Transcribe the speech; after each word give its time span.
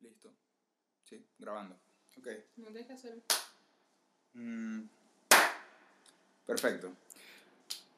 Listo. 0.00 0.32
Sí, 1.04 1.24
grabando. 1.38 1.76
Ok. 2.18 2.28
No 2.56 2.66
tienes 2.66 2.86
que 2.86 2.92
hacer. 2.92 3.22
Mm, 4.34 4.82
Perfecto. 6.46 6.92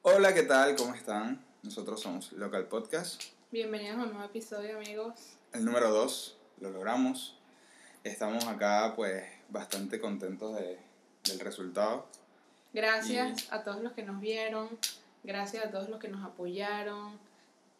Hola, 0.03 0.35
¿qué 0.35 0.43
tal? 0.45 0.75
¿Cómo 0.77 0.95
están? 0.95 1.45
Nosotros 1.63 2.01
somos 2.01 2.33
Local 2.33 2.67
Podcast. 2.69 3.23
Bienvenidos 3.51 3.99
a 3.99 4.03
un 4.05 4.13
nuevo 4.13 4.25
episodio, 4.25 4.79
amigos. 4.79 5.37
El 5.53 5.65
número 5.65 5.91
2, 5.91 6.39
lo 6.61 6.71
logramos. 6.71 7.39
Estamos 8.03 8.47
acá, 8.47 8.95
pues, 8.97 9.25
bastante 9.51 10.01
contentos 10.01 10.57
de, 10.57 10.79
del 11.25 11.41
resultado. 11.41 12.09
Gracias 12.73 13.53
a 13.53 13.63
todos 13.63 13.83
los 13.83 13.93
que 13.93 14.03
nos 14.03 14.21
vieron. 14.21 14.69
Gracias 15.23 15.67
a 15.67 15.71
todos 15.71 15.89
los 15.91 16.01
que 16.01 16.09
nos 16.09 16.25
apoyaron. 16.25 17.19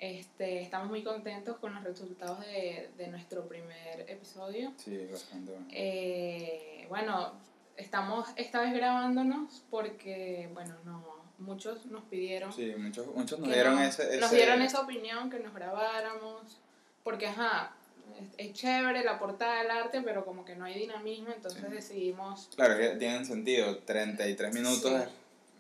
Este, 0.01 0.63
estamos 0.63 0.89
muy 0.89 1.03
contentos 1.05 1.59
con 1.59 1.75
los 1.75 1.85
resultados 1.85 2.41
de, 2.41 2.89
de 2.97 3.07
nuestro 3.09 3.47
primer 3.47 4.01
episodio. 4.09 4.73
Sí, 4.79 5.07
bastante 5.13 5.53
bueno. 5.53 5.67
Eh, 5.71 6.87
bueno, 6.89 7.33
estamos 7.77 8.27
esta 8.37 8.63
vez 8.63 8.73
grabándonos 8.73 9.63
porque, 9.71 10.49
bueno, 10.55 10.75
no, 10.87 11.05
muchos 11.39 11.85
nos 11.87 12.03
pidieron 12.05 12.51
Sí, 12.51 12.73
muchos, 12.79 13.09
muchos 13.15 13.39
nos 13.41 13.51
dieron 13.53 13.75
nos, 13.77 13.99
ese, 14.01 14.17
nos 14.19 14.29
ese- 14.29 14.37
dieron 14.37 14.63
esa 14.63 14.81
opinión 14.81 15.29
que 15.29 15.39
nos 15.39 15.53
grabáramos 15.55 16.59
porque 17.05 17.27
ajá 17.27 17.73
es, 18.19 18.29
es 18.49 18.53
chévere 18.55 19.05
la 19.05 19.19
portada 19.19 19.63
del 19.63 19.71
arte 19.71 20.01
pero 20.03 20.25
como 20.25 20.45
que 20.47 20.55
no 20.57 20.65
hay 20.65 20.79
dinamismo 20.79 21.29
entonces 21.35 21.63
Sí. 21.69 21.75
decidimos 21.75 22.49
Claro, 22.57 22.77
que 22.79 22.89
tienen 22.97 23.25
sentido. 23.27 23.79
33 23.79 24.53
minutos 24.55 24.83
Sí. 25.05 25.09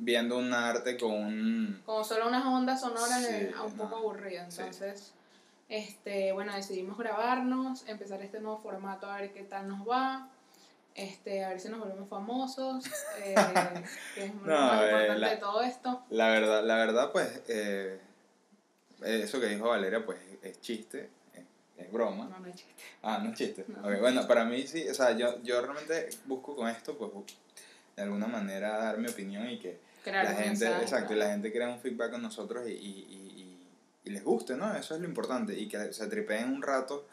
Viendo 0.02 0.38
un 0.38 0.52
arte 0.54 0.96
con 0.96 1.12
un... 1.12 1.82
como 1.84 2.02
solo 2.04 2.28
unas 2.28 2.45
ondas 2.45 2.80
sonoras 2.80 3.24
Sí, 3.27 3.48
un 3.64 3.72
poco 3.77 3.90
no. 3.90 3.96
aburrido 3.98 4.45
Sí. 4.48 4.60
entonces 4.62 5.12
este 5.68 6.32
bueno 6.32 6.54
decidimos 6.54 6.96
grabarnos 6.98 7.86
empezar 7.86 8.20
este 8.23 8.40
nuevo 8.40 8.59
formato 8.59 9.09
a 9.10 9.20
ver 9.20 9.32
qué 9.32 9.42
tal 9.45 9.68
nos 9.68 9.86
va 9.88 10.28
este 10.95 11.45
a 11.45 11.50
ver 11.50 11.60
si 11.60 11.68
nos 11.68 11.80
volvemos 11.80 12.09
famosos 12.09 12.84
eh, 13.23 13.34
que 14.15 14.24
es 14.24 14.34
No, 14.34 14.42
más 14.46 14.80
eh, 14.82 14.84
importante 14.87 15.18
la- 15.20 15.30
de 15.30 15.37
todo 15.37 15.60
esto 15.62 16.02
La 16.10 16.29
verdad, 16.30 16.64
la 16.64 16.74
verdad 16.76 17.12
pues, 17.12 17.42
eh, 17.48 18.01
eso 19.02 19.40
que 19.40 19.46
dijo 19.46 19.68
Valeria, 19.68 20.04
pues, 20.04 20.18
es 20.42 20.60
chiste, 20.60 21.09
es, 21.35 21.45
es 21.79 21.92
broma. 21.92 22.24
no 22.26 22.38
no 22.38 22.46
es 22.48 22.57
chiste 22.57 22.74
Ah, 23.02 23.18
no 23.23 23.30
es 23.30 23.38
chiste. 23.38 23.64
No. 23.68 23.79
Ok, 23.88 24.01
bueno, 24.01 24.26
para 24.26 24.45
mí 24.45 24.66
sí, 24.66 24.87
o 24.88 24.95
sea, 24.95 25.12
yo, 25.12 25.40
yo 25.42 25.62
realmente 25.62 26.10
busco 26.26 26.54
con 26.57 26.68
esto, 26.68 26.98
pues, 26.98 27.10
de 27.96 28.02
alguna 28.02 28.26
manera 28.26 28.76
dar 28.79 28.98
mi 28.98 29.09
opinión 29.09 29.48
y 29.48 29.59
que 29.59 29.79
crear 30.02 30.24
la 30.24 30.30
gente, 30.32 30.48
mensaje, 30.65 30.82
exacto, 30.82 31.12
y 31.15 31.16
la 31.16 31.30
gente 31.30 31.52
crea 31.52 31.68
un 31.68 31.80
feedback 31.80 32.12
con 32.12 32.23
nosotros 32.23 32.68
y, 32.68 32.73
y, 32.73 32.76
y, 32.76 33.56
y- 34.04 34.10
les 34.10 34.24
guste, 34.24 34.57
¿no? 34.57 34.74
Eso 34.74 34.95
es 34.96 35.01
lo 35.01 35.07
importante, 35.07 35.57
y 35.57 35.68
que 35.68 35.92
se 35.92 36.07
tripeen 36.09 36.48
un 36.52 36.62
rato 36.62 37.07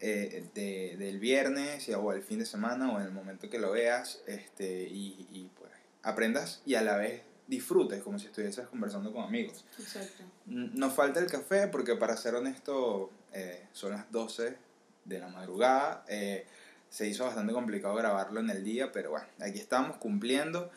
eh, 0.00 0.44
de, 0.54 0.96
del 0.98 1.18
viernes 1.20 1.88
o 1.90 2.12
el 2.12 2.22
fin 2.22 2.38
de 2.38 2.46
semana 2.46 2.90
o 2.90 2.98
en 2.98 3.04
el 3.06 3.12
momento 3.12 3.50
que 3.50 3.58
lo 3.58 3.70
veas, 3.72 4.22
este, 4.26 4.82
y, 4.84 5.26
y 5.30 5.50
pues 5.58 5.70
aprendas 6.02 6.62
y 6.64 6.74
a 6.74 6.82
la 6.82 6.96
vez 6.96 7.22
disfrutes 7.46 8.02
como 8.02 8.18
si 8.18 8.26
estuvieses 8.26 8.66
conversando 8.68 9.12
con 9.12 9.24
amigos. 9.24 9.64
Exacto. 9.78 10.22
Nos 10.46 10.94
falta 10.94 11.20
el 11.20 11.26
café 11.30 11.66
porque 11.68 11.96
para 11.96 12.16
ser 12.16 12.34
honesto 12.34 13.10
eh, 13.32 13.66
son 13.72 13.92
las 13.92 14.10
12 14.10 14.56
de 15.04 15.18
la 15.18 15.28
madrugada. 15.28 16.04
eh, 16.08 16.46
se 16.88 17.06
hizo 17.08 17.24
bastante 17.24 17.52
complicado 17.52 17.94
grabarlo 17.94 18.40
en 18.40 18.50
el 18.50 18.64
día, 18.64 18.90
pero 18.92 19.10
bueno, 19.10 19.26
aquí 19.40 19.58
estamos 19.58 19.96
cumpliendo, 19.96 20.70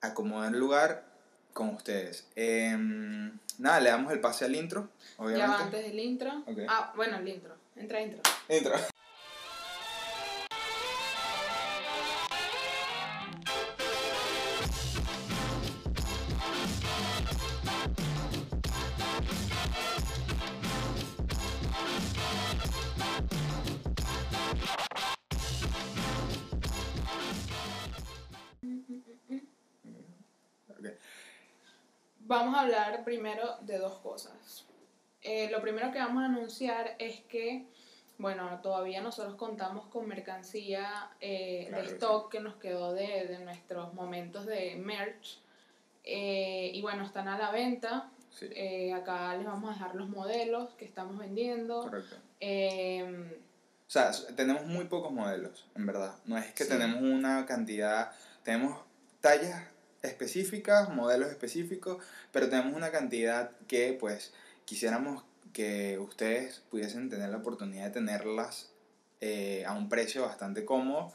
acomodar 0.00 0.52
el 0.52 0.58
lugar 0.60 1.04
con 1.52 1.70
ustedes. 1.70 2.26
Em, 2.36 3.38
nada, 3.58 3.80
le 3.80 3.90
damos 3.90 4.12
el 4.12 4.20
pase 4.20 4.44
al 4.44 4.54
intro, 4.54 4.88
Ya 5.00 5.16
va 5.18 5.24
obviamente. 5.24 5.62
antes 5.62 5.84
del 5.86 5.98
intro. 6.00 6.42
Ok. 6.46 6.58
Ah, 6.68 6.92
bueno, 6.96 7.16
el 7.18 7.28
intro. 7.28 7.54
Entra 7.76 8.00
intro. 8.00 8.20
Intro. 8.48 8.74
Vamos 32.28 32.56
a 32.56 32.62
hablar 32.62 33.04
primero 33.04 33.56
de 33.62 33.78
dos 33.78 33.98
cosas. 33.98 34.64
Eh, 35.22 35.48
lo 35.50 35.60
primero 35.60 35.92
que 35.92 35.98
vamos 35.98 36.22
a 36.22 36.26
anunciar 36.26 36.96
es 36.98 37.20
que, 37.22 37.66
bueno, 38.18 38.60
todavía 38.62 39.00
nosotros 39.00 39.36
contamos 39.36 39.86
con 39.86 40.08
mercancía 40.08 41.10
eh, 41.20 41.66
Claro, 41.68 41.82
de 41.84 41.88
sí. 41.88 41.94
stock 41.94 42.30
que 42.32 42.40
nos 42.40 42.56
quedó 42.56 42.92
de, 42.94 43.26
de 43.28 43.38
nuestros 43.44 43.94
momentos 43.94 44.44
de 44.46 44.74
merch. 44.76 45.40
Eh, 46.04 46.70
y 46.74 46.82
bueno, 46.82 47.04
están 47.04 47.28
a 47.28 47.38
la 47.38 47.50
venta. 47.50 48.10
Sí, 48.30 48.90
acá 48.90 49.34
les 49.36 49.46
vamos 49.46 49.70
a 49.70 49.72
dejar 49.74 49.94
los 49.94 50.08
modelos 50.08 50.70
que 50.74 50.84
estamos 50.84 51.18
vendiendo. 51.18 51.82
correcto. 51.82 52.16
Eh, 52.40 53.38
O 53.86 53.90
sea, 53.90 54.10
tenemos 54.34 54.66
muy 54.66 54.84
pocos 54.86 55.12
modelos, 55.12 55.64
en 55.76 55.86
verdad. 55.86 56.14
No 56.24 56.36
es 56.36 56.52
que 56.54 56.64
Sí. 56.64 56.70
tenemos 56.70 57.00
una 57.02 57.46
cantidad, 57.46 58.10
tenemos 58.42 58.78
tallas 59.20 59.62
específicas, 60.02 60.88
modelos 60.94 61.30
específicos, 61.30 62.02
pero 62.32 62.48
tenemos 62.48 62.74
una 62.74 62.90
cantidad 62.90 63.50
que 63.66 63.96
pues 63.98 64.32
quisiéramos 64.64 65.24
que 65.52 65.98
ustedes 65.98 66.62
pudiesen 66.70 67.08
tener 67.08 67.30
la 67.30 67.38
oportunidad 67.38 67.84
de 67.86 67.90
tenerlas 67.90 68.70
eh, 69.20 69.64
a 69.66 69.72
un 69.72 69.88
precio 69.88 70.22
bastante 70.22 70.64
cómodo 70.64 71.12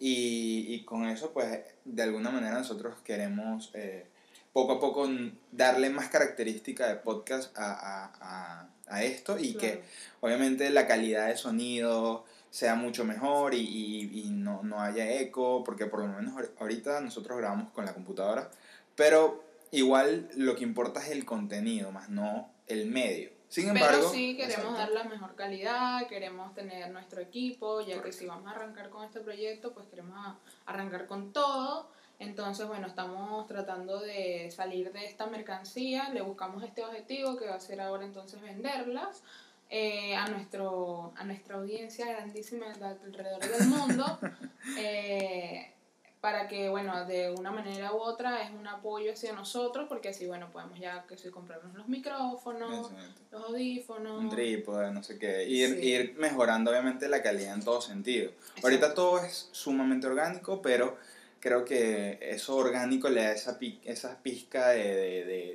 y, 0.00 0.66
y 0.68 0.84
con 0.84 1.06
eso 1.06 1.32
pues 1.32 1.60
de 1.84 2.02
alguna 2.02 2.30
manera 2.30 2.58
nosotros 2.58 2.96
queremos 3.04 3.70
eh, 3.74 4.06
poco 4.52 4.72
a 4.72 4.80
poco 4.80 5.08
darle 5.52 5.90
más 5.90 6.08
característica 6.08 6.88
de 6.88 6.96
podcast 6.96 7.56
a, 7.56 7.72
a, 7.72 8.12
a, 8.20 8.68
a 8.88 9.04
esto 9.04 9.38
y 9.38 9.54
que 9.54 9.72
claro. 9.72 9.86
obviamente 10.20 10.70
la 10.70 10.86
calidad 10.86 11.28
de 11.28 11.36
sonido 11.36 12.24
sea 12.56 12.74
mucho 12.74 13.04
mejor 13.04 13.52
y, 13.52 13.58
y, 13.60 14.20
y 14.24 14.30
no, 14.30 14.62
no 14.62 14.80
haya 14.80 15.12
eco, 15.20 15.62
porque 15.62 15.84
por 15.84 16.00
lo 16.00 16.06
menos 16.08 16.32
ahor- 16.34 16.52
ahorita 16.58 17.02
nosotros 17.02 17.36
grabamos 17.36 17.70
con 17.72 17.84
la 17.84 17.92
computadora, 17.92 18.50
pero 18.94 19.44
igual 19.72 20.30
lo 20.36 20.56
que 20.56 20.64
importa 20.64 21.00
es 21.04 21.10
el 21.10 21.26
contenido, 21.26 21.92
más 21.92 22.08
no 22.08 22.48
el 22.66 22.86
medio. 22.86 23.28
Sin 23.48 23.68
embargo, 23.68 23.98
Pero 23.98 24.08
sí 24.10 24.36
queremos 24.38 24.56
exacto. 24.72 24.78
dar 24.78 24.90
la 24.90 25.04
mejor 25.04 25.34
calidad, 25.36 26.06
queremos 26.08 26.54
tener 26.54 26.90
nuestro 26.90 27.20
equipo, 27.20 27.80
ya 27.82 27.88
que 27.88 27.94
Correcto. 27.96 28.18
si 28.20 28.26
vamos 28.26 28.46
a 28.48 28.52
arrancar 28.56 28.88
con 28.88 29.04
este 29.04 29.20
proyecto, 29.20 29.74
pues 29.74 29.86
queremos 29.88 30.16
arrancar 30.64 31.06
con 31.06 31.34
todo. 31.34 31.90
Entonces, 32.18 32.66
bueno, 32.66 32.86
estamos 32.86 33.46
tratando 33.46 34.00
de 34.00 34.50
salir 34.50 34.90
de 34.92 35.04
esta 35.04 35.26
mercancía, 35.26 36.08
le 36.08 36.22
buscamos 36.22 36.64
este 36.64 36.82
objetivo 36.82 37.36
que 37.36 37.46
va 37.46 37.56
a 37.56 37.60
ser 37.60 37.82
ahora 37.82 38.06
entonces 38.06 38.40
venderlas 38.40 39.22
eh, 39.68 40.14
a, 40.14 40.28
nuestro, 40.28 41.12
a 41.16 41.24
nuestra 41.24 41.56
audiencia 41.56 42.06
grandísima 42.06 42.66
de 42.72 42.84
alrededor 42.84 43.40
del 43.40 43.68
mundo. 43.68 44.18
eh, 44.78 45.72
para 46.20 46.48
que, 46.48 46.68
bueno, 46.68 47.04
de 47.04 47.30
una 47.30 47.52
manera 47.52 47.92
u 47.92 47.98
otra 47.98 48.42
es 48.42 48.50
un 48.50 48.66
apoyo 48.66 49.12
hacia 49.12 49.32
nosotros, 49.32 49.86
porque 49.88 50.08
así, 50.08 50.26
bueno, 50.26 50.50
podemos 50.50 50.78
ya 50.80 51.06
que 51.06 51.16
si 51.16 51.30
comprarnos 51.30 51.74
los 51.74 51.86
micrófonos, 51.86 52.90
Exacto. 52.90 53.20
los 53.30 53.44
audífonos. 53.44 54.24
un 54.24 54.28
trípode, 54.30 54.90
no 54.92 55.04
sé 55.04 55.20
qué, 55.20 55.46
ir, 55.46 55.74
Sí. 55.74 55.86
ir 55.88 56.14
mejorando 56.18 56.72
obviamente 56.72 57.08
la 57.08 57.22
calidad 57.22 57.54
en 57.54 57.64
todo 57.64 57.80
sentido. 57.80 58.32
Ahorita 58.62 58.92
todo 58.94 59.20
es 59.20 59.50
sumamente 59.52 60.08
orgánico, 60.08 60.60
pero 60.62 60.96
creo 61.38 61.64
que 61.64 62.18
eso 62.20 62.56
orgánico 62.56 63.08
le 63.08 63.22
da 63.22 63.32
esa, 63.32 63.56
esa 63.84 64.20
pizca 64.20 64.70
de, 64.70 64.84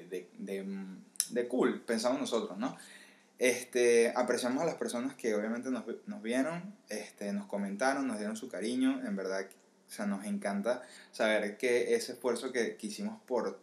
de, 0.09 0.25
de, 0.37 0.75
de 1.31 1.47
cool, 1.49 1.81
pensamos 1.81 2.21
nosotros, 2.21 2.57
¿no? 2.57 2.77
Este, 3.43 4.13
apreciamos 4.15 4.61
a 4.61 4.67
las 4.67 4.75
personas 4.75 5.15
que 5.15 5.33
obviamente 5.33 5.71
nos, 5.71 5.83
nos 6.05 6.21
vieron, 6.21 6.75
este, 6.89 7.33
nos 7.33 7.47
comentaron, 7.47 8.07
nos 8.07 8.19
dieron 8.19 8.37
su 8.37 8.47
cariño, 8.47 9.01
en 9.03 9.15
verdad, 9.15 9.47
o 9.87 9.91
sea, 9.91 10.05
nos 10.05 10.25
encanta 10.25 10.83
saber 11.11 11.57
que 11.57 11.95
ese 11.95 12.11
esfuerzo 12.11 12.51
que, 12.51 12.75
que 12.75 12.85
hicimos 12.85 13.19
por 13.25 13.59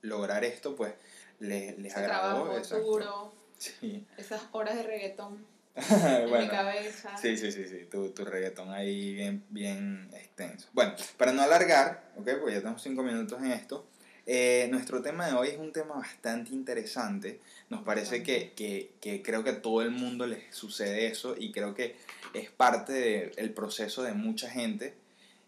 lograr 0.00 0.42
esto, 0.42 0.74
pues, 0.74 0.94
les, 1.38 1.78
les 1.78 1.94
agradó. 1.94 2.44
trabajo 2.50 2.78
duro, 2.80 3.34
Sí. 3.58 4.06
esas 4.16 4.40
horas 4.52 4.74
de 4.76 4.84
reggaetón 4.84 5.44
en 5.74 6.32
mi 6.32 6.48
cabeza. 6.48 7.14
sí, 7.18 7.36
sí, 7.36 7.52
sí, 7.52 7.66
sí, 7.68 7.84
tu, 7.90 8.08
tu 8.12 8.24
reggaetón 8.24 8.70
ahí 8.70 9.12
bien, 9.12 9.44
bien 9.50 10.08
extenso. 10.14 10.68
Bueno, 10.72 10.94
para 11.18 11.32
no 11.32 11.42
alargar, 11.42 12.04
¿ok? 12.16 12.30
Porque 12.40 12.54
ya 12.54 12.60
tenemos 12.60 12.82
cinco 12.82 13.02
minutos 13.02 13.38
en 13.42 13.52
esto, 13.52 13.86
eh, 14.26 14.68
nuestro 14.70 15.02
tema 15.02 15.26
de 15.26 15.34
hoy 15.34 15.48
es 15.48 15.58
un 15.58 15.72
tema 15.72 15.96
bastante 15.96 16.52
interesante. 16.52 17.40
Nos 17.68 17.82
parece 17.82 18.22
que, 18.22 18.52
que, 18.54 18.92
que 19.00 19.22
creo 19.22 19.44
que 19.44 19.50
a 19.50 19.62
todo 19.62 19.82
el 19.82 19.90
mundo 19.90 20.26
les 20.26 20.54
sucede 20.54 21.06
eso 21.06 21.34
y 21.38 21.52
creo 21.52 21.74
que 21.74 21.96
es 22.32 22.50
parte 22.50 22.92
del 23.36 23.52
proceso 23.52 24.02
de 24.02 24.12
mucha 24.12 24.50
gente. 24.50 24.94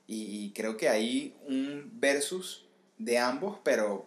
Y, 0.06 0.44
y 0.44 0.52
creo 0.52 0.76
que 0.76 0.88
hay 0.88 1.34
un 1.46 1.90
versus 1.94 2.67
de 2.99 3.19
ambos, 3.19 3.58
pero 3.64 4.06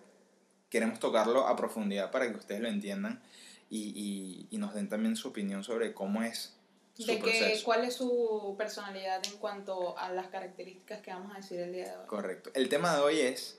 queremos 0.70 1.00
tocarlo 1.00 1.48
a 1.48 1.56
profundidad 1.56 2.12
para 2.12 2.30
que 2.32 2.38
ustedes 2.38 2.62
lo 2.62 2.70
entiendan 2.70 3.22
y, 3.70 3.92
y, 3.96 4.48
y 4.50 4.58
nos 4.58 4.74
den 4.74 4.88
también 4.88 5.16
su 5.16 5.30
opinión 5.30 5.64
sobre 5.64 5.94
cómo 5.94 6.24
es 6.24 6.56
su 6.96 7.06
de 7.06 7.20
que, 7.20 7.62
cuál 7.64 7.86
es 7.86 7.96
su 7.96 8.56
personalidad 8.58 9.22
en 9.26 9.38
cuanto 9.38 9.98
a 9.98 10.12
las 10.12 10.28
características 10.28 11.02
que 11.02 11.12
vamos 11.12 11.34
a 11.34 11.38
decir 11.38 11.60
el 11.60 11.74
día 11.74 11.86
de 11.86 11.98
hoy. 11.98 12.08
Correcto. 12.08 12.52
El 12.54 12.68
tema 12.68 12.96
de 12.96 13.02
hoy 13.02 13.20
es 13.20 13.59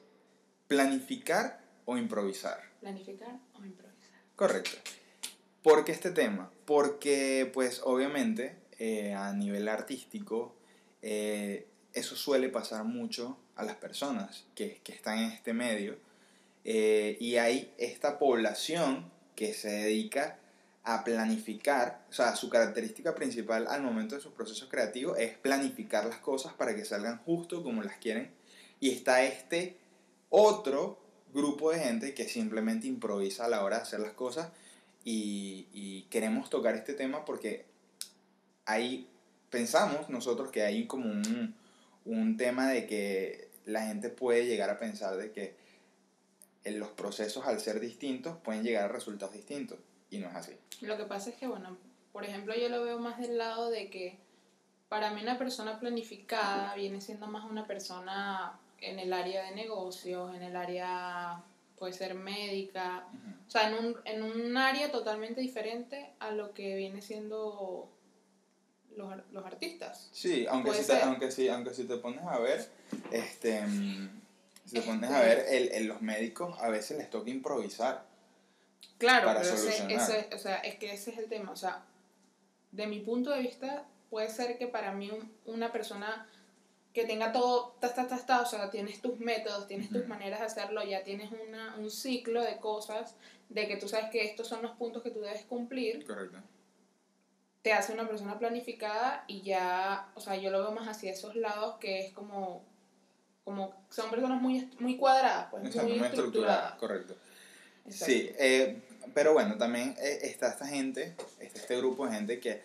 planificar 0.70 1.58
o 1.84 1.96
improvisar. 1.96 2.60
Planificar 2.78 3.40
o 3.54 3.64
improvisar. 3.64 4.20
Correcto. 4.36 4.78
¿Por 5.64 5.84
qué 5.84 5.90
este 5.90 6.12
tema? 6.12 6.52
Porque, 6.64 7.50
pues, 7.52 7.80
obviamente, 7.82 8.54
eh, 8.78 9.12
a 9.12 9.32
nivel 9.32 9.68
artístico, 9.68 10.54
eh, 11.02 11.66
eso 11.92 12.14
suele 12.14 12.50
pasar 12.50 12.84
mucho 12.84 13.36
a 13.56 13.64
las 13.64 13.74
personas 13.78 14.44
que, 14.54 14.80
que 14.84 14.92
están 14.92 15.18
en 15.18 15.32
este 15.32 15.52
medio. 15.52 15.98
eh, 16.64 17.16
y 17.18 17.36
hay 17.36 17.72
esta 17.78 18.18
población 18.18 19.10
que 19.34 19.54
se 19.54 19.70
dedica 19.70 20.38
a 20.84 21.02
planificar, 21.02 22.04
o 22.10 22.12
sea, 22.12 22.36
su 22.36 22.48
característica 22.48 23.14
principal 23.14 23.66
al 23.66 23.82
momento 23.82 24.14
de 24.14 24.20
sus 24.20 24.34
procesos 24.34 24.68
creativos 24.68 25.18
es 25.18 25.36
planificar 25.36 26.04
las 26.04 26.18
cosas 26.18 26.52
para 26.52 26.76
que 26.76 26.84
salgan 26.84 27.18
justo 27.24 27.64
como 27.64 27.82
las 27.82 27.96
quieren. 27.96 28.30
Y 28.78 28.90
está 28.90 29.24
este 29.24 29.80
otro 30.30 30.98
grupo 31.32 31.70
de 31.70 31.80
gente 31.80 32.14
que 32.14 32.28
simplemente 32.28 32.86
improvisa 32.86 33.44
a 33.44 33.48
la 33.48 33.62
hora 33.62 33.76
de 33.76 33.82
hacer 33.82 34.00
las 34.00 34.12
cosas 34.12 34.50
y, 35.04 35.66
y 35.72 36.02
queremos 36.10 36.50
tocar 36.50 36.74
este 36.74 36.94
tema 36.94 37.24
porque 37.24 37.66
ahí 38.64 39.08
pensamos 39.50 40.08
nosotros 40.08 40.50
que 40.50 40.62
hay 40.62 40.86
como 40.86 41.10
un, 41.10 41.54
un 42.04 42.36
tema 42.36 42.68
de 42.68 42.86
que 42.86 43.50
la 43.66 43.86
gente 43.86 44.08
puede 44.08 44.46
llegar 44.46 44.70
a 44.70 44.78
pensar 44.78 45.16
de 45.16 45.32
que 45.32 45.56
en 46.64 46.78
los 46.78 46.90
procesos 46.90 47.46
al 47.46 47.60
ser 47.60 47.80
distintos 47.80 48.36
pueden 48.38 48.62
llegar 48.62 48.84
a 48.84 48.88
resultados 48.88 49.34
distintos 49.34 49.78
y 50.10 50.18
no 50.18 50.28
es 50.28 50.34
así. 50.34 50.52
Lo 50.80 50.96
que 50.96 51.04
pasa 51.04 51.30
es 51.30 51.36
que, 51.36 51.46
bueno, 51.46 51.76
por 52.12 52.24
ejemplo, 52.24 52.54
yo 52.54 52.68
lo 52.68 52.82
veo 52.82 52.98
más 52.98 53.18
del 53.18 53.38
lado 53.38 53.70
de 53.70 53.90
que 53.90 54.18
para 54.88 55.12
mí 55.12 55.22
una 55.22 55.38
persona 55.38 55.78
planificada 55.78 56.74
viene 56.74 57.00
siendo 57.00 57.28
más 57.28 57.44
una 57.48 57.66
persona 57.66 58.58
en 58.80 58.98
el 58.98 59.12
área 59.12 59.44
de 59.44 59.52
negocios, 59.52 60.34
en 60.34 60.42
el 60.42 60.56
área, 60.56 61.42
puede 61.78 61.92
ser 61.92 62.14
médica, 62.14 63.06
o 63.46 63.50
sea, 63.50 63.68
en 63.68 63.74
un, 63.74 63.96
en 64.04 64.22
un 64.22 64.56
área 64.56 64.90
totalmente 64.90 65.40
diferente 65.40 66.10
a 66.18 66.30
lo 66.30 66.52
que 66.54 66.76
viene 66.76 67.00
siendo 67.02 67.90
los, 68.96 69.14
los 69.32 69.46
artistas. 69.46 70.08
Sí, 70.12 70.46
aunque 70.48 70.74
si, 70.74 70.86
te, 70.86 71.00
aunque, 71.02 71.30
si, 71.30 71.48
aunque 71.48 71.72
si 71.74 71.84
te 71.84 71.96
pones 71.96 72.22
a 72.24 72.38
ver, 72.38 72.68
este, 73.12 73.62
mm, 73.66 74.20
si 74.66 74.74
te 74.76 74.82
pones 74.82 75.04
Este- 75.10 75.14
a 75.14 75.20
ver, 75.20 75.46
el, 75.48 75.68
el- 75.72 75.86
los 75.86 76.02
médicos 76.02 76.58
a 76.60 76.68
veces 76.68 76.98
les 76.98 77.08
toca 77.10 77.30
improvisar. 77.30 78.04
Claro, 78.98 79.26
Para 79.28 79.40
pero 79.40 79.54
ese, 79.54 79.94
ese- 79.94 80.28
o 80.34 80.38
sea, 80.38 80.56
es 80.58 80.74
que 80.76 80.92
ese 80.92 81.12
es 81.12 81.18
el 81.18 81.28
tema. 81.28 81.52
O 81.52 81.56
sea, 81.56 81.82
de 82.72 82.86
mi 82.86 83.00
punto 83.00 83.30
de 83.30 83.40
vista, 83.40 83.84
puede 84.10 84.28
ser 84.28 84.58
que 84.58 84.66
para 84.66 84.92
mí 84.92 85.10
un- 85.10 85.32
una 85.46 85.72
persona 85.72 86.28
que 86.92 87.04
tenga 87.04 87.30
todo, 87.32 87.76
ta, 87.80 87.94
ta, 87.94 88.08
ta, 88.08 88.18
ta, 88.18 88.42
o 88.42 88.46
sea, 88.46 88.70
tienes 88.70 89.00
tus 89.00 89.18
métodos, 89.20 89.68
tienes 89.68 89.90
tus 89.90 90.06
maneras 90.08 90.40
de 90.40 90.46
hacerlo, 90.46 90.82
ya 90.84 91.04
tienes 91.04 91.30
una, 91.46 91.76
un 91.76 91.90
ciclo 91.90 92.42
de 92.42 92.56
cosas, 92.58 93.14
de 93.48 93.68
que 93.68 93.76
tú 93.76 93.88
sabes 93.88 94.10
que 94.10 94.24
estos 94.24 94.48
son 94.48 94.62
los 94.62 94.72
puntos 94.72 95.02
que 95.02 95.10
tú 95.10 95.20
debes 95.20 95.44
cumplir, 95.44 96.04
Correcto. 96.04 96.38
te 97.62 97.72
hace 97.72 97.92
una 97.92 98.08
persona 98.08 98.38
planificada 98.38 99.24
y 99.28 99.42
ya, 99.42 100.10
o 100.14 100.20
sea, 100.20 100.36
yo 100.36 100.50
lo 100.50 100.60
veo 100.60 100.72
más 100.72 100.88
hacia 100.88 101.12
esos 101.12 101.36
lados 101.36 101.76
que 101.78 102.00
es 102.06 102.12
como, 102.12 102.64
como 103.44 103.72
son 103.90 104.10
personas 104.10 104.40
muy, 104.42 104.68
muy 104.80 104.96
cuadradas, 104.96 105.46
pues 105.50 105.64
Exacto, 105.66 105.88
muy 105.88 105.98
muy 105.98 106.08
estructurada, 106.08 106.74
estructuradas. 106.74 106.78
correcto. 106.78 107.16
Exacto. 107.86 108.04
Sí, 108.12 108.30
eh, 108.38 108.82
pero 109.14 109.32
bueno, 109.32 109.56
también 109.56 109.94
eh, 110.00 110.18
está 110.22 110.48
esta 110.48 110.66
gente, 110.66 111.14
está 111.38 111.60
este 111.60 111.76
grupo 111.76 112.06
de 112.06 112.14
gente 112.14 112.40
que, 112.40 112.50
eh, 112.50 112.62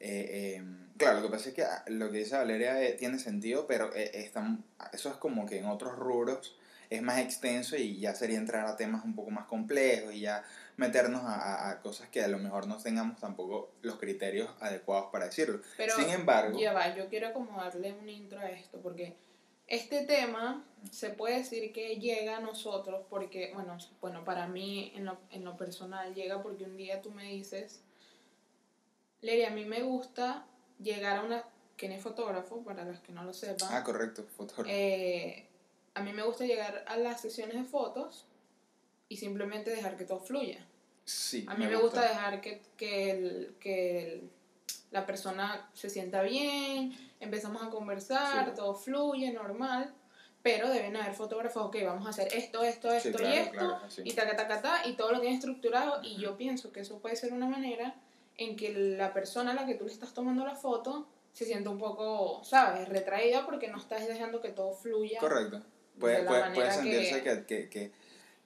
eh, 0.00 0.62
claro, 0.98 1.20
lo 1.20 1.26
que 1.26 1.32
pasa 1.32 1.48
es 1.48 1.54
que 1.54 1.62
ah, 1.62 1.84
lo 1.86 2.10
que 2.10 2.18
dice 2.18 2.36
Valeria 2.36 2.82
eh, 2.82 2.92
tiene 2.92 3.18
sentido, 3.18 3.66
pero 3.66 3.94
eh, 3.94 4.10
están, 4.14 4.64
eso 4.92 5.08
es 5.10 5.16
como 5.16 5.46
que 5.46 5.58
en 5.58 5.66
otros 5.66 5.96
rubros 5.96 6.56
es 6.90 7.02
más 7.02 7.18
extenso 7.18 7.76
y 7.76 7.98
ya 7.98 8.14
sería 8.14 8.38
entrar 8.38 8.66
a 8.66 8.76
temas 8.76 9.04
un 9.04 9.14
poco 9.14 9.30
más 9.30 9.46
complejos 9.46 10.14
y 10.14 10.20
ya 10.20 10.42
meternos 10.76 11.22
a, 11.24 11.70
a- 11.70 11.80
cosas 11.80 12.08
que 12.08 12.22
a 12.22 12.28
lo 12.28 12.38
mejor 12.38 12.66
no 12.66 12.78
tengamos 12.78 13.18
tampoco 13.20 13.70
los 13.82 13.98
criterios 13.98 14.48
adecuados 14.60 15.10
para 15.12 15.26
decirlo. 15.26 15.60
Pero 15.76 15.94
Sin 15.94 16.08
embargo, 16.08 16.58
ya 16.58 16.72
va, 16.72 16.94
yo 16.94 17.08
quiero 17.08 17.32
como 17.32 17.60
darle 17.62 17.92
un 17.92 18.08
intro 18.08 18.40
a 18.40 18.50
esto, 18.50 18.80
porque 18.80 19.14
este 19.66 20.04
tema 20.06 20.64
se 20.90 21.10
puede 21.10 21.38
decir 21.38 21.72
que 21.74 21.96
llega 21.96 22.38
a 22.38 22.40
nosotros 22.40 23.04
porque, 23.10 23.50
bueno, 23.52 23.76
bueno 24.00 24.24
para 24.24 24.46
mí 24.46 24.92
en 24.94 25.04
lo, 25.04 25.18
en 25.30 25.44
lo 25.44 25.56
personal 25.58 26.14
llega 26.14 26.42
porque 26.42 26.64
un 26.64 26.76
día 26.76 27.02
tú 27.02 27.10
me 27.10 27.24
dices, 27.24 27.82
Leri, 29.20 29.44
a 29.44 29.50
mí 29.50 29.64
me 29.66 29.82
gusta 29.82 30.46
llegar 30.82 31.18
a 31.18 31.22
una, 31.22 31.44
que 31.76 31.92
es 31.94 32.02
fotógrafo, 32.02 32.62
para 32.64 32.84
los 32.84 32.98
que 33.00 33.12
no 33.12 33.24
lo 33.24 33.32
sepan, 33.32 33.68
ah, 33.72 33.84
correcto, 33.84 34.24
fotógrafo. 34.36 34.68
eh, 34.70 35.46
a 35.94 36.02
mí 36.02 36.12
me 36.12 36.22
gusta 36.22 36.44
llegar 36.44 36.84
a 36.86 36.96
las 36.96 37.20
sesiones 37.20 37.56
de 37.56 37.64
fotos 37.64 38.24
y 39.08 39.16
simplemente 39.16 39.70
dejar 39.70 39.96
que 39.96 40.04
todo 40.04 40.20
fluya. 40.20 40.64
sí, 41.04 41.44
A 41.48 41.54
mí 41.54 41.66
me, 41.66 41.74
gusta. 41.76 42.02
dejar 42.02 42.40
que, 42.40 42.60
que, 42.76 43.10
el- 43.10 43.56
que 43.58 44.12
el- 44.14 44.30
la 44.90 45.06
persona 45.06 45.70
se 45.74 45.88
sienta 45.90 46.22
bien, 46.22 46.92
empezamos 47.20 47.62
a 47.62 47.70
conversar, 47.70 48.50
Sí. 48.50 48.52
todo 48.56 48.74
fluye 48.74 49.32
normal, 49.32 49.94
pero 50.42 50.68
deben 50.70 50.96
haber 50.96 51.14
fotógrafos, 51.14 51.64
ok, 51.66 51.76
vamos 51.84 52.06
a 52.06 52.10
hacer 52.10 52.28
esto, 52.34 52.62
esto, 52.62 52.92
esto 52.92 53.18
Sí, 53.18 53.24
y 53.24 53.26
claro, 53.26 53.40
esto, 53.40 53.52
claro, 53.52 53.78
y 54.04 54.12
taca, 54.12 54.36
taca, 54.36 54.62
ta, 54.62 54.86
y 54.86 54.94
todo 54.96 55.12
lo 55.12 55.20
tiene 55.20 55.36
estructurado, 55.36 56.00
y 56.02 56.16
yo 56.18 56.36
pienso 56.36 56.72
que 56.72 56.80
eso 56.80 56.98
puede 57.00 57.16
ser 57.16 57.32
una 57.32 57.46
manera 57.48 57.94
en 58.38 58.56
que 58.56 58.72
la 58.72 59.12
persona 59.12 59.50
a 59.50 59.54
la 59.54 59.66
que 59.66 59.74
tú 59.74 59.84
le 59.84 59.92
estás 59.92 60.14
tomando 60.14 60.44
la 60.46 60.54
foto 60.54 61.06
se 61.34 61.44
sienta 61.44 61.70
un 61.70 61.78
poco, 61.78 62.42
¿sabes?, 62.44 62.88
retraída 62.88 63.44
porque 63.44 63.68
no 63.68 63.76
estás 63.78 64.06
dejando 64.08 64.40
que 64.40 64.48
todo 64.50 64.72
fluya. 64.74 65.18
Correcto. 65.20 65.62
Puede, 65.98 66.18
de 66.18 66.22
la 66.22 66.28
puede, 66.28 66.54
puede 66.54 66.70
sentirse 66.72 67.22
que- 67.22 67.44
que, 67.46 67.68
que, 67.68 67.92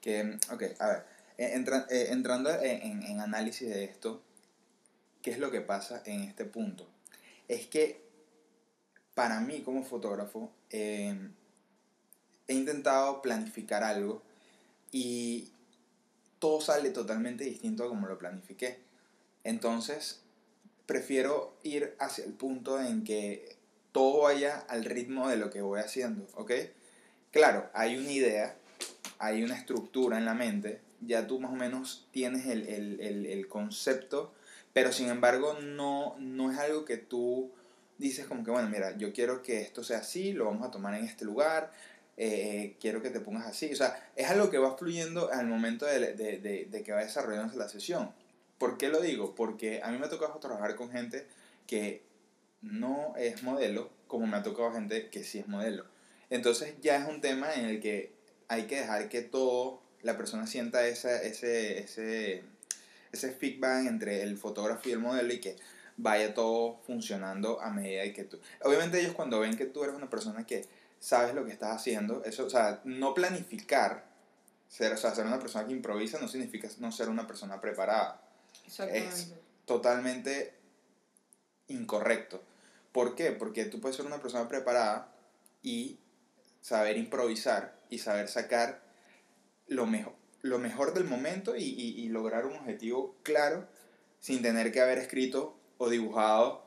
que, 0.01 0.39
ok, 0.53 0.63
a 0.81 0.89
ver, 0.89 1.05
eh, 1.39 1.53
entra- 1.55 1.87
eh, 1.91 2.09
entrando 2.11 2.51
en, 2.51 2.83
en- 2.83 3.03
en 3.05 3.21
análisis 3.21 3.69
de 3.69 3.85
esto, 3.85 4.23
¿qué 5.23 5.31
es 5.31 5.39
lo 5.39 5.51
que 5.51 5.61
pasa 5.61 6.03
en 6.07 6.23
este 6.23 6.45
punto? 6.47 6.89
Es 7.49 7.67
que 7.67 8.03
para 9.15 9.41
mí 9.41 9.61
como 9.61 9.85
fotógrafo 9.85 10.51
eh, 10.71 11.15
he 12.49 12.55
intentado 12.55 13.21
planificar 13.23 13.85
algo 13.85 14.23
y 14.91 15.51
todo 16.39 16.61
sale 16.61 16.91
totalmente 16.91 17.45
distinto 17.45 17.85
a 17.85 17.89
como 17.89 18.07
lo 18.07 18.19
planifiqué. 18.19 18.79
Entonces, 19.45 20.21
prefiero 20.87 21.57
ir 21.63 21.95
hacia 21.99 22.25
el 22.25 22.33
punto 22.33 22.81
en 22.81 23.05
que 23.05 23.57
todo 23.93 24.23
vaya 24.23 24.65
al 24.69 24.85
ritmo 24.85 25.29
de 25.29 25.37
lo 25.37 25.51
que 25.51 25.61
voy 25.63 25.81
haciendo, 25.81 26.27
¿ok? 26.35 26.53
Claro, 27.31 27.71
hay 27.75 27.97
una 27.97 28.11
idea, 28.11 28.57
hay 29.19 29.43
una 29.43 29.57
estructura 29.57 30.19
en 30.19 30.25
la 30.25 30.35
mente, 30.35 30.81
ya 31.01 31.27
tú 31.27 31.41
más 31.41 31.53
o 31.53 31.57
menos 31.57 32.07
tienes 32.11 32.47
el, 32.47 32.67
el, 32.69 33.01
el, 33.01 33.27
el 33.27 33.49
concepto, 33.49 34.33
pero 34.73 34.93
sin 34.93 35.09
embargo 35.09 35.55
no, 35.61 36.17
no 36.19 36.51
es 36.51 36.59
algo 36.59 36.85
que 36.85 36.97
tú 36.97 37.51
dices 37.99 38.27
como 38.27 38.45
que, 38.45 38.51
bueno, 38.51 38.69
mira, 38.69 38.97
yo 38.97 39.13
quiero 39.13 39.43
que 39.43 39.61
esto 39.61 39.85
sea 39.85 39.99
así, 39.99 40.33
lo 40.33 40.47
vamos 40.47 40.67
a 40.67 40.71
tomar 40.71 40.95
en 40.95 41.05
este 41.05 41.25
lugar, 41.25 41.71
eh, 42.17 42.77
quiero 42.81 43.03
que 43.03 43.11
te 43.11 43.21
pongas 43.21 43.47
así, 43.47 43.73
o 43.73 43.77
sea, 43.77 44.11
es 44.17 44.29
algo 44.29 44.51
que 44.51 44.59
va 44.59 44.77
fluyendo 44.77 45.31
al 45.33 45.47
momento 45.47 45.87
de, 45.87 46.15
de, 46.15 46.39
de, 46.39 46.67
de 46.71 46.83
que 46.83 46.93
va 46.93 47.01
desarrollándose 47.01 47.59
la 47.59 47.69
sesión. 47.69 48.13
¿Por 48.63 48.79
qué 48.79 48.91
lo 48.91 49.01
digo? 49.01 49.35
Porque 49.35 49.81
a 49.83 49.91
mí 49.91 49.99
me 49.99 50.07
ha 50.07 50.09
tocado 50.09 50.39
trabajar 50.39 50.77
con 50.77 50.89
gente 50.89 51.27
que 51.67 52.05
no 52.61 53.13
es 53.17 53.43
modelo, 53.43 53.91
como 54.07 54.29
me 54.29 54.37
ha 54.37 54.45
tocado 54.45 54.71
gente 54.71 55.11
que 55.11 55.25
sí 55.25 55.41
es 55.41 55.49
modelo. 55.49 55.85
Entonces 56.31 56.77
ya 56.81 56.99
es 56.99 57.09
un 57.09 57.21
tema 57.21 57.53
en 57.55 57.65
el 57.65 57.81
que 57.81 58.13
hay 58.47 58.69
que 58.69 58.79
dejar 58.79 59.09
que 59.09 59.21
todo, 59.21 59.83
la 60.03 60.17
persona 60.17 60.47
sienta 60.47 60.87
esa, 60.87 61.21
ese, 61.25 61.81
ese, 61.81 62.45
ese 63.11 63.33
feedback 63.33 63.85
entre 63.89 64.23
el 64.23 64.37
fotógrafo 64.37 64.89
y 64.89 64.93
el 64.93 65.01
modelo 65.01 65.33
y 65.33 65.41
que 65.41 65.57
vaya 65.97 66.33
todo 66.33 66.79
funcionando 66.87 67.61
a 67.61 67.71
medida 67.71 68.03
de 68.03 68.13
que 68.13 68.23
tú... 68.23 68.39
Obviamente 68.63 69.01
ellos 69.01 69.15
cuando 69.15 69.41
ven 69.41 69.57
que 69.57 69.67
tú 69.67 69.83
eres 69.83 69.97
una 69.97 70.09
persona 70.09 70.47
que 70.47 70.69
sabes 71.01 71.35
lo 71.35 71.45
que 71.45 71.51
estás 71.51 71.75
haciendo, 71.75 72.23
eso, 72.25 72.47
o 72.47 72.51
sea, 72.51 72.81
no 72.85 73.13
planificar, 73.13 74.05
ser, 74.69 74.93
o 74.93 74.97
sea, 74.97 75.13
ser 75.17 75.27
una 75.27 75.41
persona 75.41 75.67
que 75.67 75.73
improvisa 75.73 76.21
no 76.21 76.29
significa 76.29 76.69
no 76.79 76.93
ser 76.93 77.09
una 77.09 77.27
persona 77.27 77.61
preparada 77.61 78.23
Exactamente. 78.67 79.39
totalmente 79.67 80.55
incorrecto. 81.69 82.43
¿Por 82.93 83.15
qué? 83.15 83.33
Porque 83.33 83.65
tú 83.65 83.81
puedes 83.81 83.97
ser 83.97 84.07
una 84.07 84.21
persona 84.21 84.49
preparada 84.49 85.13
y 85.63 85.99
saber 86.61 86.97
improvisar 86.99 87.75
y 87.89 87.99
saber 87.99 88.29
sacar 88.29 88.83
lo 89.69 89.87
mejor, 89.87 90.15
lo 90.43 90.59
mejor 90.59 90.93
del 90.95 91.05
momento 91.05 91.57
y, 91.57 91.63
y- 91.65 92.01
y 92.03 92.09
lograr 92.09 92.47
un 92.47 92.57
objetivo 92.57 93.17
claro 93.23 93.67
sin 94.21 94.43
tener 94.43 94.73
que 94.73 94.81
haber 94.81 94.99
escrito 94.99 95.57
o 95.79 95.89
dibujado 95.89 96.63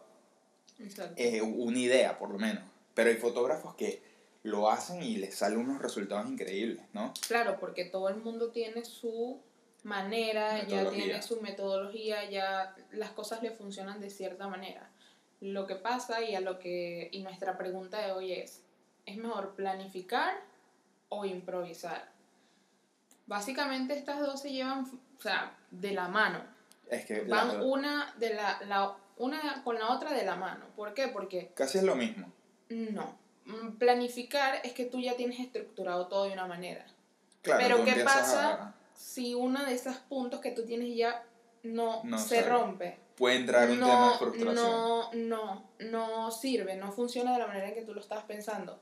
eh, 1.17 1.41
una 1.41 1.79
idea, 1.79 2.17
por 2.17 2.29
lo 2.31 2.37
menos. 2.39 2.63
Pero 2.93 3.09
hay 3.09 3.17
fotógrafos 3.17 3.75
que 3.75 4.01
lo 4.43 4.69
hacen 4.69 5.01
y 5.01 5.17
les 5.17 5.35
salen 5.35 5.59
unos 5.59 5.81
resultados 5.81 6.27
increíbles, 6.29 6.83
¿no? 6.93 7.13
Claro, 7.27 7.57
porque 7.59 7.85
todo 7.85 8.09
el 8.09 8.17
mundo 8.17 8.51
tiene 8.51 8.83
su 8.85 9.39
manera, 9.85 10.63
ya 10.65 10.89
tiene 10.89 11.21
su 11.21 11.39
metodología, 11.41 12.27
ya 12.29 12.75
las 12.91 13.11
cosas 13.11 13.41
le 13.43 13.51
funcionan 13.51 14.01
de 14.01 14.09
cierta 14.09 14.47
manera. 14.47 14.89
lo 15.41 15.67
que 15.67 15.75
pasa 15.75 16.21
y 16.23 16.33
a 16.33 16.39
lo 16.39 16.57
que 16.59 17.09
y 17.11 17.21
nuestra 17.21 17.55
pregunta 17.57 17.99
de 18.03 18.11
hoy 18.13 18.31
es, 18.31 18.63
¿es 19.05 19.17
mejor 19.17 19.53
planificar 19.55 20.33
o 21.09 21.23
improvisar? 21.25 22.09
Básicamente 23.27 23.93
estas 23.95 24.19
dos 24.19 24.41
se 24.41 24.51
llevan, 24.51 24.85
o 25.17 25.21
sea, 25.21 25.55
de 25.71 25.91
la 25.91 26.07
mano. 26.07 26.39
Es 26.89 27.05
que 27.05 27.21
Van 27.21 27.59
la- 27.59 27.63
una 27.63 28.13
de 28.17 28.33
la, 28.33 28.59
la 28.67 28.95
una 29.17 29.61
con 29.63 29.75
la 29.77 29.89
otra 29.91 30.13
de 30.13 30.23
la 30.25 30.35
mano. 30.35 30.65
¿Por 30.75 30.93
qué? 30.93 31.07
Porque 31.09 31.51
casi 31.55 31.77
es 31.79 31.83
lo 31.83 31.95
mismo. 31.95 32.31
no. 32.69 33.17
Mm, 33.45 33.77
Planificar 33.77 34.59
es 34.63 34.73
que 34.73 34.85
tú 34.85 34.99
ya 34.99 35.15
tienes 35.15 35.39
estructurado 35.39 36.07
todo 36.07 36.25
de 36.25 36.33
una 36.33 36.47
manera. 36.47 36.83
Claro, 37.43 37.61
Pero 37.61 37.85
¿qué 37.85 38.03
pasa? 38.03 38.53
a- 38.53 38.75
Si 38.95 39.33
uno 39.33 39.63
de 39.65 39.73
esos 39.73 39.95
puntos 39.97 40.39
que 40.39 40.51
tú 40.51 40.65
tienes 40.65 40.95
ya 40.95 41.23
no, 41.63 42.01
No 42.03 42.17
se 42.17 42.41
rompe, 42.43 42.97
puede 43.15 43.37
entrar 43.37 43.69
un 43.69 43.79
tema 43.79 44.11
de 44.11 44.17
frustración. 44.17 44.55
no, 44.55 45.13
no, 45.13 45.69
no 45.79 46.31
sirve, 46.31 46.75
no 46.75 46.91
funciona 46.91 47.33
de 47.33 47.39
la 47.39 47.47
manera 47.47 47.69
en 47.69 47.73
que 47.73 47.81
tú 47.81 47.93
lo 47.93 48.01
estabas 48.01 48.25
pensando, 48.25 48.79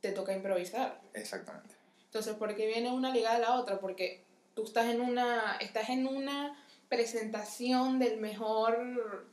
te 0.00 0.12
toca 0.12 0.32
improvisar. 0.32 1.00
Exactamente. 1.14 1.74
Entonces, 2.04 2.34
¿por 2.34 2.54
qué 2.54 2.66
viene 2.66 2.92
una 2.92 3.10
ligada 3.12 3.36
a 3.36 3.40
la 3.40 3.54
otra? 3.54 3.80
Porque 3.80 4.22
tú 4.54 4.64
estás 4.64 4.86
en 4.86 5.00
una, 5.00 5.56
estás 5.60 5.88
en 5.88 6.06
una 6.06 6.56
presentación 6.88 7.98
del 7.98 8.20
mejor 8.20 9.26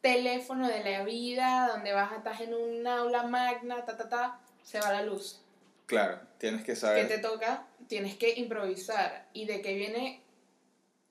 teléfono 0.00 0.68
de 0.68 0.84
la 0.84 1.04
vida, 1.04 1.68
donde 1.72 1.92
vas, 1.92 2.12
estás 2.12 2.40
en 2.40 2.54
un 2.54 2.86
aula 2.86 3.24
magna, 3.24 3.84
ta, 3.84 3.96
ta, 3.96 4.08
ta, 4.08 4.40
se 4.62 4.78
va 4.78 4.92
la 4.92 5.02
luz. 5.02 5.41
Claro, 5.86 6.20
tienes 6.38 6.60
que 6.62 6.72
¿Qué 6.72 6.76
saber. 6.76 7.08
te 7.08 7.18
toca? 7.18 7.66
Tienes 7.88 8.16
que 8.16 8.34
improvisar. 8.36 9.28
¿Y 9.32 9.44
de 9.46 9.60
qué 9.60 9.74
viene 9.74 10.22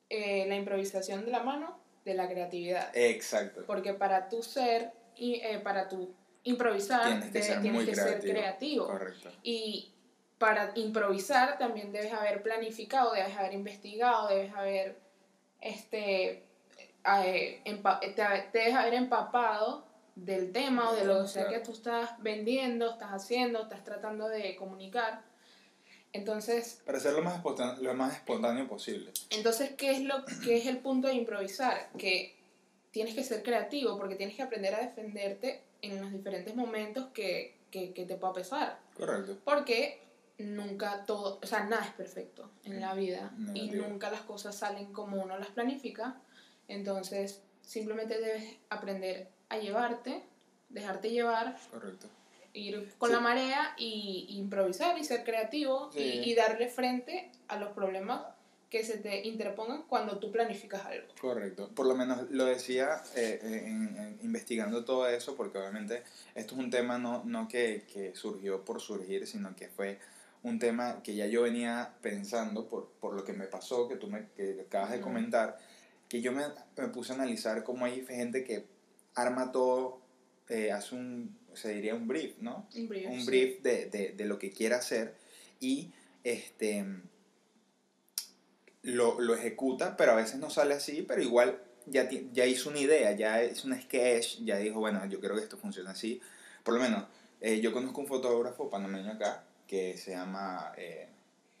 eh, 0.08 0.44
la 0.48 0.56
improvisación 0.56 1.24
de 1.24 1.30
la 1.30 1.42
mano? 1.42 1.78
De 2.04 2.14
la 2.14 2.28
creatividad. 2.28 2.90
Exacto. 2.94 3.62
Porque 3.66 3.94
para 3.94 4.28
tu 4.28 4.42
ser, 4.42 4.92
y, 5.16 5.34
eh, 5.36 5.60
para 5.62 5.88
tu 5.88 6.12
improvisar, 6.44 7.06
Tienes 7.06 7.26
que 7.30 7.38
de- 7.38 7.42
ser 7.44 7.60
tienes 7.62 7.72
muy 7.72 7.86
que 7.86 7.94
ser 7.94 8.20
creativo. 8.20 8.86
Correcto. 8.86 9.30
Y 9.44 9.92
para 10.38 10.72
improvisar 10.74 11.56
también 11.58 11.92
debes 11.92 12.12
haber 12.12 12.42
planificado, 12.42 13.12
debes 13.12 13.36
haber 13.36 13.52
investigado, 13.54 14.26
debes 14.28 14.52
haber 14.52 14.98
este 15.60 16.42
eh, 17.04 17.62
te 18.16 18.58
debes 18.58 18.74
haber 18.74 18.94
empapado 18.94 19.86
del 20.14 20.52
tema 20.52 20.90
o 20.90 20.94
de 20.94 21.04
lo 21.04 21.22
que 21.22 21.28
sea 21.28 21.44
Claro. 21.46 21.58
que 21.58 21.64
tú 21.64 21.72
estás 21.72 22.10
vendiendo, 22.22 22.90
estás 22.90 23.10
haciendo, 23.12 23.62
estás 23.62 23.82
tratando 23.84 24.28
de 24.28 24.54
comunicar. 24.56 25.22
Entonces, 26.12 26.82
Para 26.84 27.00
ser 27.00 27.14
lo 27.14 27.22
más, 27.22 27.36
espontáneo, 27.36 27.82
lo 27.82 27.94
más 27.94 28.14
espontáneo 28.14 28.68
posible. 28.68 29.10
entonces 29.30 29.70
¿qué 29.76 29.92
es 29.92 30.02
lo 30.02 30.24
qué 30.44 30.58
es 30.58 30.66
el 30.66 30.78
punto 30.78 31.08
de 31.08 31.14
improvisar? 31.14 31.90
Que 31.96 32.36
tienes 32.90 33.14
que 33.14 33.24
ser 33.24 33.42
creativo 33.42 33.96
porque 33.96 34.16
tienes 34.16 34.36
que 34.36 34.42
aprender 34.42 34.74
a 34.74 34.80
defenderte 34.80 35.62
en 35.80 35.98
los 36.00 36.12
diferentes 36.12 36.54
momentos 36.54 37.06
que, 37.14 37.56
que, 37.70 37.94
que 37.94 38.04
te 38.04 38.16
pueda 38.16 38.34
pesar. 38.34 38.78
Correcto. 38.94 39.38
Porque 39.44 40.02
nunca 40.38 41.04
todo, 41.06 41.38
o 41.42 41.46
sea, 41.46 41.64
nada 41.64 41.84
es 41.86 41.92
perfecto 41.92 42.50
en 42.64 42.80
la 42.80 42.92
vida 42.94 43.32
y 43.54 43.70
nunca 43.70 44.10
las 44.10 44.20
cosas 44.22 44.54
salen 44.54 44.92
como 44.92 45.22
uno 45.22 45.38
las 45.38 45.48
planifica. 45.48 46.20
Entonces, 46.68 47.40
simplemente 47.62 48.20
debes 48.20 48.56
aprender 48.68 49.30
a 49.52 49.58
llevarte, 49.58 50.22
dejarte 50.68 51.10
llevar, 51.10 51.56
Correcto. 51.70 52.08
ir 52.54 52.92
con 52.98 53.10
Sí. 53.10 53.14
la 53.14 53.20
marea 53.20 53.74
y, 53.76 54.26
y 54.30 54.38
improvisar 54.38 54.98
y 54.98 55.04
ser 55.04 55.24
creativo 55.24 55.90
Sí. 55.92 56.00
y, 56.24 56.30
y 56.30 56.34
darle 56.34 56.68
frente 56.68 57.30
a 57.48 57.56
los 57.56 57.70
problemas 57.72 58.22
que 58.70 58.82
se 58.84 58.96
te 58.96 59.26
interpongan 59.26 59.82
cuando 59.82 60.18
tú 60.18 60.32
planificas 60.32 60.86
algo. 60.86 61.06
Correcto. 61.20 61.68
Por 61.74 61.84
lo 61.86 61.94
menos 61.94 62.30
lo 62.30 62.46
decía 62.46 63.02
eh, 63.16 63.38
en- 63.42 63.94
en- 63.98 64.18
investigando 64.22 64.82
todo 64.86 65.06
eso, 65.08 65.36
porque 65.36 65.58
obviamente 65.58 66.02
esto 66.34 66.54
es 66.54 66.60
un 66.60 66.70
tema 66.70 66.96
no, 66.98 67.22
no 67.24 67.48
que, 67.48 67.84
que 67.92 68.14
surgió 68.16 68.64
por 68.64 68.80
surgir, 68.80 69.26
sino 69.26 69.54
que 69.54 69.68
fue 69.68 69.98
un 70.42 70.58
tema 70.58 71.02
que 71.02 71.14
ya 71.14 71.26
yo 71.26 71.42
venía 71.42 71.92
pensando 72.00 72.66
por, 72.66 72.88
por 72.98 73.12
lo 73.14 73.24
que 73.24 73.34
me 73.34 73.44
pasó, 73.46 73.86
que 73.88 73.96
tú 73.96 74.08
me 74.08 74.28
que 74.34 74.62
acabas 74.66 74.90
de 74.92 75.02
comentar, 75.02 75.58
que 76.08 76.22
yo 76.22 76.32
me, 76.32 76.44
me 76.78 76.88
puse 76.88 77.12
a 77.12 77.16
analizar 77.16 77.62
cómo 77.64 77.84
hay 77.84 78.04
gente 78.06 78.42
que 78.42 78.66
arma 79.14 79.52
todo, 79.52 80.00
eh, 80.48 80.72
hace 80.72 80.94
un, 80.94 81.38
se 81.54 81.72
diría 81.74 81.94
un 81.94 82.08
brief, 82.08 82.38
¿no? 82.38 82.68
Un 82.74 82.88
brief. 82.88 83.10
un 83.10 83.20
sí. 83.20 83.26
brief 83.26 83.62
de, 83.62 83.86
de, 83.86 84.12
de 84.12 84.24
lo 84.24 84.38
que 84.38 84.50
quiere 84.50 84.74
hacer 84.74 85.14
y 85.60 85.92
este 86.24 86.84
lo, 88.82 89.20
lo 89.20 89.34
ejecuta, 89.34 89.96
pero 89.96 90.12
a 90.12 90.16
veces 90.16 90.38
no 90.38 90.50
sale 90.50 90.74
así, 90.74 91.02
pero 91.02 91.22
igual 91.22 91.62
ya, 91.86 92.08
ya 92.32 92.46
hizo 92.46 92.70
una 92.70 92.80
idea, 92.80 93.12
ya 93.12 93.44
hizo 93.44 93.68
un 93.68 93.80
sketch, 93.80 94.40
ya 94.44 94.58
dijo, 94.58 94.80
bueno, 94.80 95.04
yo 95.06 95.20
creo 95.20 95.36
que 95.36 95.42
esto 95.42 95.56
funciona 95.56 95.92
así. 95.92 96.20
Por 96.64 96.74
lo 96.74 96.80
menos, 96.80 97.04
eh, 97.40 97.60
yo 97.60 97.72
conozco 97.72 98.00
un 98.00 98.06
fotógrafo 98.06 98.68
panameño 98.68 99.12
acá 99.12 99.44
que 99.66 99.96
se 99.96 100.12
llama 100.12 100.72
eh, 100.76 101.08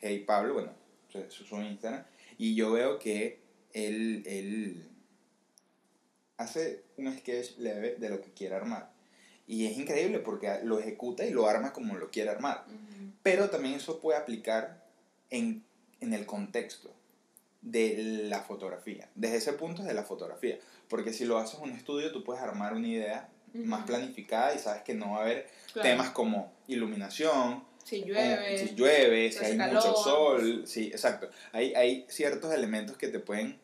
Hey 0.00 0.24
Pablo, 0.26 0.54
bueno, 0.54 0.72
su, 1.08 1.22
su 1.30 1.44
su 1.44 1.60
Instagram, 1.60 2.04
y 2.38 2.54
yo 2.54 2.72
veo 2.72 2.98
que 2.98 3.40
él, 3.72 4.22
él 4.26 4.88
hace 6.42 6.82
un 6.96 7.12
sketch 7.18 7.58
leve 7.58 7.96
de 7.98 8.08
lo 8.10 8.20
que 8.20 8.30
quiere 8.32 8.54
armar. 8.54 8.90
Y 9.46 9.66
es 9.66 9.76
increíble 9.76 10.18
porque 10.20 10.60
lo 10.62 10.78
ejecuta 10.78 11.24
y 11.24 11.30
lo 11.30 11.46
arma 11.48 11.72
como 11.72 11.94
lo 11.96 12.10
quiere 12.10 12.30
armar. 12.30 12.64
Pero 13.22 13.50
también 13.50 13.74
eso 13.74 14.00
puede 14.00 14.18
aplicar 14.18 14.84
en, 15.30 15.64
en 16.00 16.12
el 16.14 16.26
contexto 16.26 16.92
de 17.60 17.96
la 18.28 18.40
fotografía. 18.42 19.08
Desde 19.14 19.36
ese 19.36 19.52
punto 19.52 19.82
es 19.82 19.88
de 19.88 19.94
la 19.94 20.02
fotografía. 20.04 20.58
Porque 20.88 21.12
si 21.12 21.24
lo 21.24 21.38
haces 21.38 21.58
en 21.58 21.70
un 21.70 21.76
estudio, 21.76 22.12
tú 22.12 22.22
puedes 22.24 22.42
armar 22.42 22.74
una 22.74 22.86
idea 22.88 23.28
más 23.54 23.84
planificada 23.84 24.54
y 24.54 24.58
sabes 24.58 24.82
que 24.82 24.94
no 24.94 25.12
va 25.12 25.18
a 25.18 25.22
haber 25.22 25.46
Claro. 25.72 25.88
temas 25.88 26.10
como 26.10 26.52
iluminación, 26.68 27.64
Si 27.84 28.02
llueve. 28.04 28.58
si 28.58 28.74
llueve, 28.74 29.32
si 29.32 29.44
hay 29.44 29.56
calor. 29.58 29.74
mucho 29.76 29.94
sol. 29.96 30.62
Sí, 30.66 30.86
exacto. 30.88 31.28
Hay, 31.52 31.74
hay 31.74 32.06
ciertos 32.08 32.52
elementos 32.52 32.96
que 32.96 33.08
te 33.08 33.18
pueden 33.18 33.58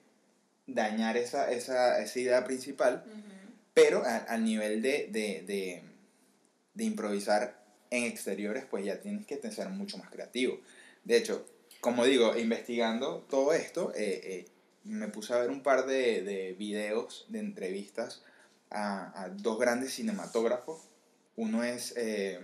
dañar 0.68 1.16
esa, 1.16 1.50
esa, 1.50 2.00
esa 2.00 2.18
idea 2.20 2.44
principal. 2.44 3.04
Pero 3.74 4.04
a- 4.04 4.18
al 4.18 4.44
nivel 4.44 4.80
de, 4.82 5.08
de, 5.10 5.42
de, 5.46 5.82
de 6.74 6.84
improvisar 6.84 7.60
en 7.90 8.04
exteriores, 8.04 8.64
pues 8.70 8.84
ya 8.84 9.00
tienes 9.00 9.26
que 9.26 9.36
ser 9.50 9.68
mucho 9.70 9.98
más 9.98 10.10
creativo. 10.10 10.60
De 11.04 11.16
hecho, 11.16 11.44
como 11.80 12.04
digo, 12.04 12.36
investigando 12.36 13.26
todo 13.30 13.52
esto, 13.54 13.92
eh, 13.94 14.20
eh, 14.24 14.48
me 14.84 15.08
puse 15.08 15.32
a 15.32 15.38
ver 15.38 15.50
un 15.50 15.62
par 15.62 15.86
de, 15.86 16.22
de 16.22 16.52
videos 16.58 17.26
de 17.28 17.38
entrevistas 17.38 18.22
a, 18.70 19.22
a 19.22 19.28
dos 19.28 19.58
grandes 19.58 19.94
cinematógrafos. 19.94 20.82
Uno 21.36 21.62
es 21.64 21.94
eh, 21.96 22.40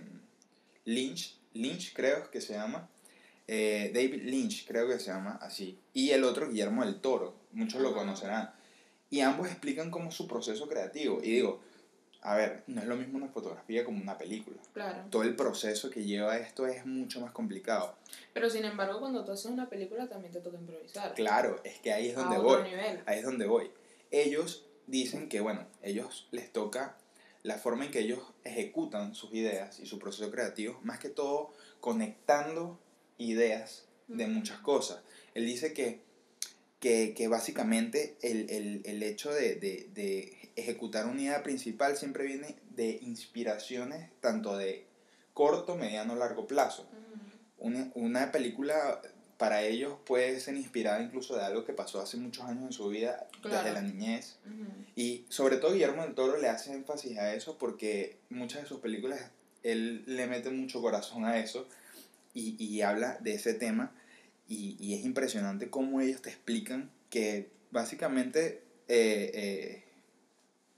Lynch, 0.85 1.37
Lynch 1.53 1.93
creo 1.93 2.31
que 2.31 2.39
se 2.41 2.53
llama, 2.53 2.89
David 3.47 4.23
Lynch 4.23 4.65
creo 4.65 4.87
que 4.87 4.99
se 4.99 5.07
llama 5.11 5.37
así, 5.41 5.77
y 5.93 6.11
el 6.11 6.23
otro 6.23 6.49
Guillermo 6.49 6.83
del 6.85 6.99
Toro, 7.01 7.35
muchos 7.55 7.81
lo 7.81 7.93
conocerán. 7.93 8.53
Y 9.09 9.21
ambos 9.21 9.47
explican 9.47 9.91
cómo 9.91 10.09
es 10.09 10.15
su 10.15 10.27
proceso 10.27 10.67
creativo. 10.67 11.19
Y 11.23 11.31
digo, 11.31 11.61
a 12.21 12.35
ver, 12.35 12.63
no 12.67 12.81
es 12.81 12.87
lo 12.87 12.95
mismo 12.95 13.17
una 13.17 13.27
fotografía 13.27 13.85
como 13.85 14.01
una 14.01 14.17
película. 14.17 14.57
Claro. 14.73 15.03
Todo 15.09 15.23
el 15.23 15.35
proceso 15.35 15.89
que 15.89 16.03
lleva 16.03 16.37
esto 16.37 16.65
es 16.65 16.85
mucho 16.85 17.21
más 17.21 17.31
complicado. 17.31 17.95
Pero 18.33 18.49
sin 18.49 18.65
embargo, 18.65 18.99
cuando 18.99 19.23
tú 19.23 19.31
haces 19.31 19.45
una 19.45 19.69
película 19.69 20.09
también 20.09 20.33
te 20.33 20.41
toca 20.41 20.57
improvisar. 20.57 21.13
Claro, 21.13 21.61
es 21.63 21.79
que 21.79 21.93
ahí 21.93 22.09
es 22.09 22.15
donde 22.15 22.35
a 22.35 22.39
voy. 22.39 22.53
otro 22.53 22.63
nivel. 22.63 23.03
Ahí 23.05 23.19
es 23.19 23.25
donde 23.25 23.45
voy. 23.45 23.71
Ellos 24.09 24.65
dicen 24.87 25.29
que, 25.29 25.39
bueno, 25.39 25.67
ellos 25.83 26.27
les 26.31 26.51
toca 26.51 26.97
la 27.43 27.59
forma 27.59 27.85
en 27.85 27.91
que 27.91 27.99
ellos 27.99 28.19
ejecutan 28.43 29.13
sus 29.13 29.31
ideas 29.33 29.79
y 29.79 29.85
su 29.85 29.99
proceso 29.99 30.31
creativo, 30.31 30.79
más 30.81 30.97
que 30.97 31.09
todo 31.09 31.53
conectando 31.79 32.79
ideas 33.19 33.85
de 34.07 34.25
muchas 34.25 34.57
cosas. 34.59 35.01
Él 35.35 35.45
dice 35.45 35.73
que, 35.73 36.01
que, 36.85 37.15
que 37.15 37.27
básicamente 37.27 38.15
el, 38.21 38.47
el, 38.51 38.81
el 38.85 39.01
hecho 39.01 39.33
de, 39.33 39.55
de, 39.55 39.89
de 39.95 40.51
ejecutar 40.55 41.07
una 41.07 41.19
idea 41.19 41.41
principal 41.41 41.97
siempre 41.97 42.25
viene 42.27 42.57
de 42.75 42.99
inspiraciones 43.01 44.11
tanto 44.21 44.55
de 44.55 44.85
corto, 45.33 45.75
mediano, 45.75 46.15
largo 46.15 46.45
plazo. 46.45 46.87
Una, 47.57 47.89
una 47.95 48.31
película 48.31 49.01
para 49.37 49.63
ellos 49.63 49.97
puede 50.05 50.39
ser 50.39 50.55
inspirada 50.57 51.01
incluso 51.01 51.35
de 51.35 51.43
algo 51.43 51.65
que 51.65 51.73
pasó 51.73 51.99
hace 51.99 52.17
muchos 52.17 52.43
años 52.45 52.65
en 52.65 52.71
su 52.71 52.87
vida, 52.89 53.27
Claro. 53.41 53.57
desde 53.57 53.73
la 53.73 53.81
niñez. 53.81 54.37
Y 54.95 55.25
sobre 55.29 55.57
todo 55.57 55.73
Guillermo 55.73 56.03
del 56.03 56.13
Toro 56.13 56.37
le 56.37 56.49
hace 56.49 56.71
énfasis 56.71 57.17
a 57.17 57.33
eso 57.33 57.57
porque 57.57 58.19
muchas 58.29 58.61
de 58.61 58.67
sus 58.67 58.79
películas 58.79 59.31
él 59.63 60.03
le 60.05 60.27
mete 60.27 60.51
mucho 60.51 60.83
corazón 60.83 61.25
a 61.25 61.39
eso 61.39 61.67
y, 62.35 62.55
y 62.63 62.83
habla 62.83 63.17
de 63.21 63.33
ese 63.33 63.55
tema 63.55 63.91
y, 64.47 64.77
y 64.79 64.93
es 64.93 65.05
impresionante 65.05 65.69
cómo 65.69 66.01
ellos 66.01 66.21
te 66.21 66.29
explican 66.29 66.91
que 67.09 67.49
básicamente 67.71 68.63
eh, 68.87 69.31
eh, 69.33 69.83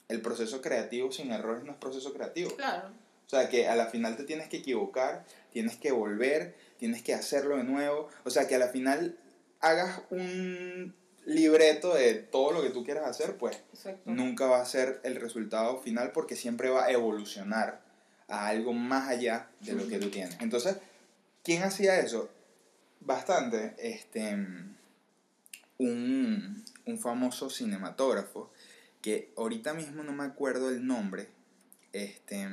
el 0.08 0.22
proceso 0.22 0.62
creativo 0.62 1.12
sin 1.12 1.32
errores 1.32 1.64
no 1.64 1.72
es 1.72 1.78
proceso 1.78 2.14
creativo. 2.14 2.56
Claro. 2.56 2.90
O 3.26 3.30
sea, 3.30 3.50
que 3.50 3.68
a 3.68 3.76
la 3.76 3.88
final 3.88 4.16
te 4.16 4.24
tienes 4.24 4.48
que 4.48 4.58
equivocar, 4.58 5.26
tienes 5.52 5.76
que 5.76 5.92
volver, 5.92 6.56
tienes 6.78 7.04
que 7.04 7.14
hacerlo 7.14 7.58
de 7.58 7.64
nuevo. 7.64 8.08
O 8.24 8.30
sea, 8.30 8.48
que 8.48 8.56
a 8.56 8.60
la 8.60 8.70
final 8.70 9.18
hagas 9.60 10.02
un, 10.12 10.96
libreto 11.28 11.94
de 11.94 12.14
todo 12.14 12.54
lo 12.54 12.64
que 12.64 12.70
tú 12.70 12.86
quieras 12.86 13.06
hacer, 13.06 13.36
pues 13.36 13.62
Exacto. 13.74 14.10
nunca 14.10 14.46
va 14.46 14.62
a 14.62 14.66
ser 14.66 15.02
el 15.04 15.18
resultado 15.18 15.78
final 15.78 16.14
porque 16.14 16.38
siempre 16.38 16.70
va 16.70 16.86
a 16.86 16.92
evolucionar 16.92 17.82
a 18.30 18.48
algo 18.48 18.72
más 18.72 19.10
allá 19.10 19.50
de 19.60 19.74
lo 19.74 19.88
que 19.88 20.00
tú 20.00 20.10
tienes. 20.10 20.38
Entonces, 20.40 20.78
¿quién 21.44 21.64
hacía 21.64 22.00
eso? 22.00 22.30
Bastante, 23.08 23.74
este, 23.78 24.34
un, 25.78 26.66
un 26.86 27.00
famoso 27.00 27.50
cinematógrafo 27.50 28.52
que 29.02 29.32
ahorita 29.38 29.74
mismo 29.74 30.04
no 30.04 30.12
me 30.12 30.26
acuerdo 30.26 30.70
el 30.70 30.86
nombre, 30.86 31.30
este, 31.94 32.46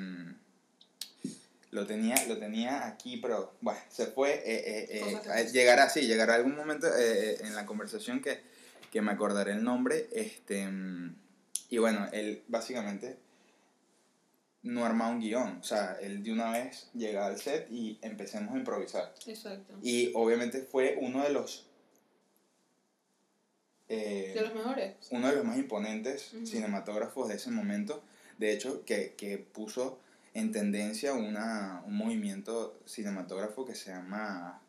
lo 1.73 1.89
tenía, 1.89 2.15
lo 2.29 2.39
tenía 2.39 2.87
aquí, 2.87 3.17
pero 3.17 3.55
bueno, 3.63 3.81
se 3.89 4.07
fue, 4.07 4.35
eh, 4.47 4.93
eh, 4.93 5.21
eh, 5.35 5.51
llegará, 5.53 5.91
sí, 5.91 6.03
llegará 6.03 6.37
algún 6.37 6.55
momento 6.55 6.87
en 6.87 7.53
la 7.57 7.67
conversación 7.67 8.23
que, 8.23 8.41
que 8.93 9.03
me 9.03 9.11
acordaré 9.11 9.55
el 9.55 9.65
nombre, 9.65 10.09
este, 10.13 10.69
y 11.69 11.79
bueno, 11.79 12.07
él 12.13 12.45
básicamente 12.47 13.19
no 14.65 14.85
armaba 14.85 15.11
un 15.13 15.21
guion, 15.21 15.59
o 15.61 15.63
sea, 15.63 15.97
él 16.01 16.23
de 16.25 16.33
una 16.33 16.51
vez 16.51 16.89
llegaba 16.95 17.27
al 17.27 17.39
set 17.39 17.71
y 17.71 17.99
empecemos 18.03 18.55
a 18.55 18.59
improvisar. 18.59 19.15
Exacto. 19.27 19.75
Y 19.83 20.11
obviamente 20.15 20.63
fue 20.63 20.97
uno 21.01 21.23
de 21.23 21.31
los... 21.31 21.67
eh, 23.89 24.33
De 24.35 24.41
los 24.41 24.55
mejores. 24.55 24.95
uno 25.11 25.29
de 25.29 25.37
los 25.37 25.45
más 25.45 25.59
imponentes 25.59 26.33
Ujú. 26.35 26.47
cinematógrafos 26.47 27.29
de 27.29 27.35
ese 27.37 27.51
momento, 27.51 28.03
de 28.39 28.53
hecho, 28.53 28.85
que, 28.85 29.15
que 29.17 29.39
puso 29.39 29.99
en 30.33 30.51
tendencia 30.51 31.13
una, 31.13 31.83
un 31.87 31.97
movimiento 31.97 32.77
cinematógrafo 32.87 33.65
que 33.65 33.75
se 33.75 33.91
llama 33.91 34.61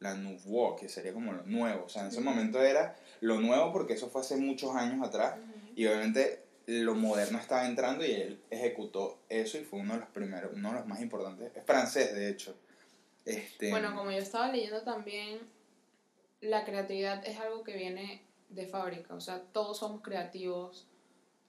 la 0.00 0.14
Nouveau, 0.14 0.76
que 0.76 0.88
sería 0.88 1.12
como 1.12 1.32
lo 1.32 1.42
nuevo. 1.44 1.86
O 1.86 1.88
sea, 1.88 2.02
en 2.02 2.08
ese 2.08 2.18
Ujú. 2.20 2.28
momento 2.28 2.62
era 2.62 2.96
lo 3.20 3.40
nuevo 3.40 3.72
porque 3.72 3.94
eso 3.94 4.10
fue 4.10 4.20
hace 4.20 4.36
muchos 4.36 4.76
años 4.76 5.04
atrás 5.04 5.38
Ujú. 5.38 5.72
y 5.74 5.86
obviamente 5.86 6.42
lo 6.68 6.94
moderno 6.94 7.38
estaba 7.38 7.66
entrando 7.66 8.04
y 8.04 8.12
él 8.12 8.42
ejecutó 8.50 9.20
eso 9.30 9.56
y 9.56 9.64
fue 9.64 9.80
uno 9.80 9.94
de 9.94 10.00
los 10.00 10.10
primeros, 10.10 10.52
uno 10.54 10.68
de 10.68 10.74
los 10.74 10.86
más 10.86 11.00
importantes. 11.00 11.50
Es 11.56 11.64
francés, 11.64 12.14
de 12.14 12.28
hecho. 12.28 12.54
Este, 13.24 13.70
Bueno, 13.70 13.96
como 13.96 14.10
yo 14.10 14.18
estaba 14.18 14.52
leyendo 14.52 14.82
también, 14.82 15.40
la 16.42 16.66
creatividad 16.66 17.26
es 17.26 17.40
algo 17.40 17.64
que 17.64 17.74
viene 17.74 18.22
de 18.50 18.66
fábrica, 18.66 19.14
o 19.14 19.20
sea, 19.20 19.40
todos 19.52 19.78
somos 19.78 20.02
creativos, 20.02 20.86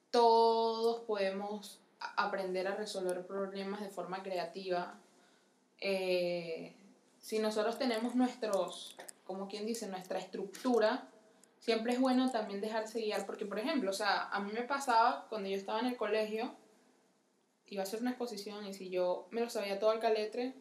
todos 0.10 1.02
podemos 1.02 1.82
aprender 2.16 2.68
a 2.68 2.76
resolver 2.76 3.26
problemas 3.28 3.82
de 3.82 3.90
forma 3.90 4.24
creativa. 4.24 4.98
Eh, 5.82 6.74
si 7.20 7.40
nosotros 7.40 7.78
tenemos 7.78 8.16
nuestros, 8.16 8.96
como 9.26 9.50
quien 9.50 9.66
dice, 9.66 9.88
nuestra 9.88 10.18
estructura, 10.18 11.10
siempre 11.60 11.94
es 11.94 12.00
bueno 12.00 12.32
también 12.32 12.62
dejarse 12.62 13.00
guiar, 13.00 13.26
porque 13.26 13.46
por 13.46 13.60
ejemplo, 13.60 13.90
o 13.92 13.94
sea, 13.94 14.24
a 14.30 14.40
mí 14.40 14.52
me 14.52 14.64
pasaba 14.64 15.26
cuando 15.30 15.50
yo 15.50 15.56
estaba 15.56 15.80
en 15.80 15.88
el 15.88 15.98
colegio, 15.98 16.54
iba 17.68 17.84
a 17.84 17.86
hacer 17.86 18.02
una 18.02 18.12
exposición 18.12 18.66
y 18.66 18.74
si 18.74 18.90
yo 18.90 19.28
me 19.32 19.42
lo 19.42 19.50
sabía 19.50 19.78
todo 19.80 19.92
al 19.92 20.00
caletre 20.00 20.54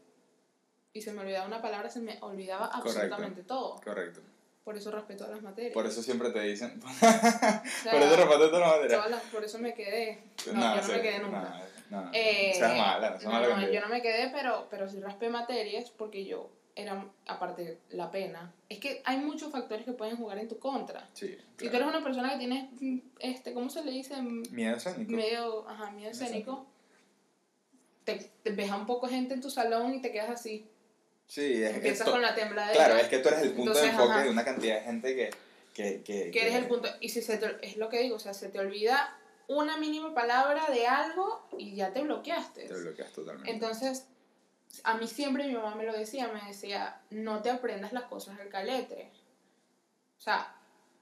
y 0.93 1.01
se 1.03 1.13
me 1.13 1.21
olvidaba 1.23 1.47
una 1.47 1.63
palabra, 1.63 1.89
se 1.91 2.01
me 2.01 2.19
olvidaba 2.21 2.67
absolutamente 2.67 3.43
todo. 3.43 3.77
Correcto. 3.83 4.21
Por 4.65 4.77
eso 4.77 4.91
respeto 4.91 5.25
a 5.25 5.29
las 5.29 5.41
materias. 5.41 5.73
Por 5.73 5.87
eso 5.87 6.03
siempre 6.03 6.31
te 6.31 6.41
dicen... 6.43 6.79
O 6.85 6.89
sea, 6.99 7.63
por 7.91 8.03
eso 8.03 8.17
respeto 8.17 8.51
todas 8.51 8.61
las 8.61 8.71
materias. 8.81 9.11
las- 9.11 9.23
por 9.25 9.45
eso 9.45 9.59
me 9.59 9.73
quedé. 9.73 10.23
No, 10.53 10.53
yo 10.53 10.77
no 10.77 10.83
sí, 10.83 10.93
me 10.93 11.01
quedé 11.01 11.19
nunca. 11.21 11.63
No, 11.89 12.03
no, 12.03 12.11
Eh, 12.13 12.55
mala, 12.61 13.19
no 13.23 13.31
no, 13.31 13.57
no, 13.61 13.71
yo 13.71 13.81
no 13.81 13.89
me 13.89 14.03
quedé, 14.03 14.29
pero, 14.31 14.67
pero 14.71 14.87
sí 14.91 15.01
raspé 15.01 15.31
materias 15.31 15.91
porque 15.91 16.27
yo 16.27 16.51
era, 16.79 17.05
aparte, 17.27 17.79
la 17.91 18.09
pena. 18.09 18.53
Es 18.69 18.79
que 18.79 19.03
hay 19.05 19.19
muchos 19.19 19.51
factores 19.51 19.85
que 19.85 19.93
pueden 19.93 20.17
jugar 20.17 20.39
en 20.39 20.47
tu 20.47 20.59
contra. 20.61 21.09
Sí, 21.13 21.27
Si 21.57 21.65
tú 21.65 21.71
claro. 21.71 21.77
eres 21.77 21.89
una 21.89 22.05
persona 22.05 22.31
que 22.31 22.39
tiene, 22.39 22.71
mm, 22.81 22.99
este, 23.19 23.53
¿cómo 23.53 23.69
se 23.69 23.85
le 23.85 23.91
dice? 23.91 24.15
Miedo 24.23 24.77
escénico. 24.77 25.11
Medio, 25.11 25.69
ajá, 25.69 25.91
miedo 25.91 26.13
escénico. 26.13 26.67
Te, 28.05 28.31
te 28.45 28.51
ves 28.53 28.71
a 28.71 28.77
un 28.77 28.87
poco 28.87 29.09
gente 29.09 29.35
en 29.35 29.41
tu 29.41 29.51
salón 29.51 29.93
y 29.93 30.01
te 30.01 30.13
quedas 30.13 30.31
así. 30.31 30.67
Sí, 31.27 31.63
es, 31.63 31.75
Empiezas 31.75 32.09
con 32.09 32.23
la 32.23 32.35
tembladera. 32.37 32.73
Claro, 32.73 32.97
es 32.97 33.09
que 33.09 33.19
tú 33.19 33.29
eres 33.29 33.43
el 33.43 33.49
punto 33.51 33.73
Entonces, 33.73 33.83
de 33.83 33.91
enfoque 33.91 34.13
ajá. 34.13 34.23
de 34.23 34.31
una 34.31 34.45
cantidad 34.45 34.75
de 34.77 34.81
gente 34.83 35.17
que... 35.17 35.31
Que, 35.75 36.03
que, 36.03 36.31
que 36.31 36.41
eres 36.43 36.55
el 36.55 36.67
punto. 36.67 36.89
Y 37.01 37.09
si 37.09 37.23
se 37.23 37.39
te, 37.39 37.57
es 37.63 37.77
lo 37.77 37.89
que 37.89 38.01
digo, 38.01 38.17
o 38.17 38.19
sea, 38.19 38.35
se 38.35 38.49
te 38.49 38.59
olvida 38.59 39.17
una 39.49 39.79
mínima 39.79 40.15
palabra 40.15 40.67
de 40.71 40.87
algo 40.87 41.47
y 41.57 41.75
ya 41.75 41.93
te 41.93 42.03
bloqueaste. 42.03 42.67
Te 42.67 42.75
bloqueas 42.75 43.13
totalmente. 43.13 43.51
Entonces, 43.51 44.07
a 44.85 44.95
mí 44.95 45.07
siempre 45.07 45.47
mi 45.47 45.55
mamá 45.55 45.75
me 45.75 45.85
lo 45.85 45.93
decía, 45.93 46.29
me 46.29 46.47
decía, 46.47 47.01
no 47.11 47.43
te 47.43 47.51
aprendas 47.51 47.93
las 47.93 48.05
cosas 48.05 48.39
al 48.41 48.49
caletre. 48.49 49.11
O 50.19 50.21
sea, 50.21 50.55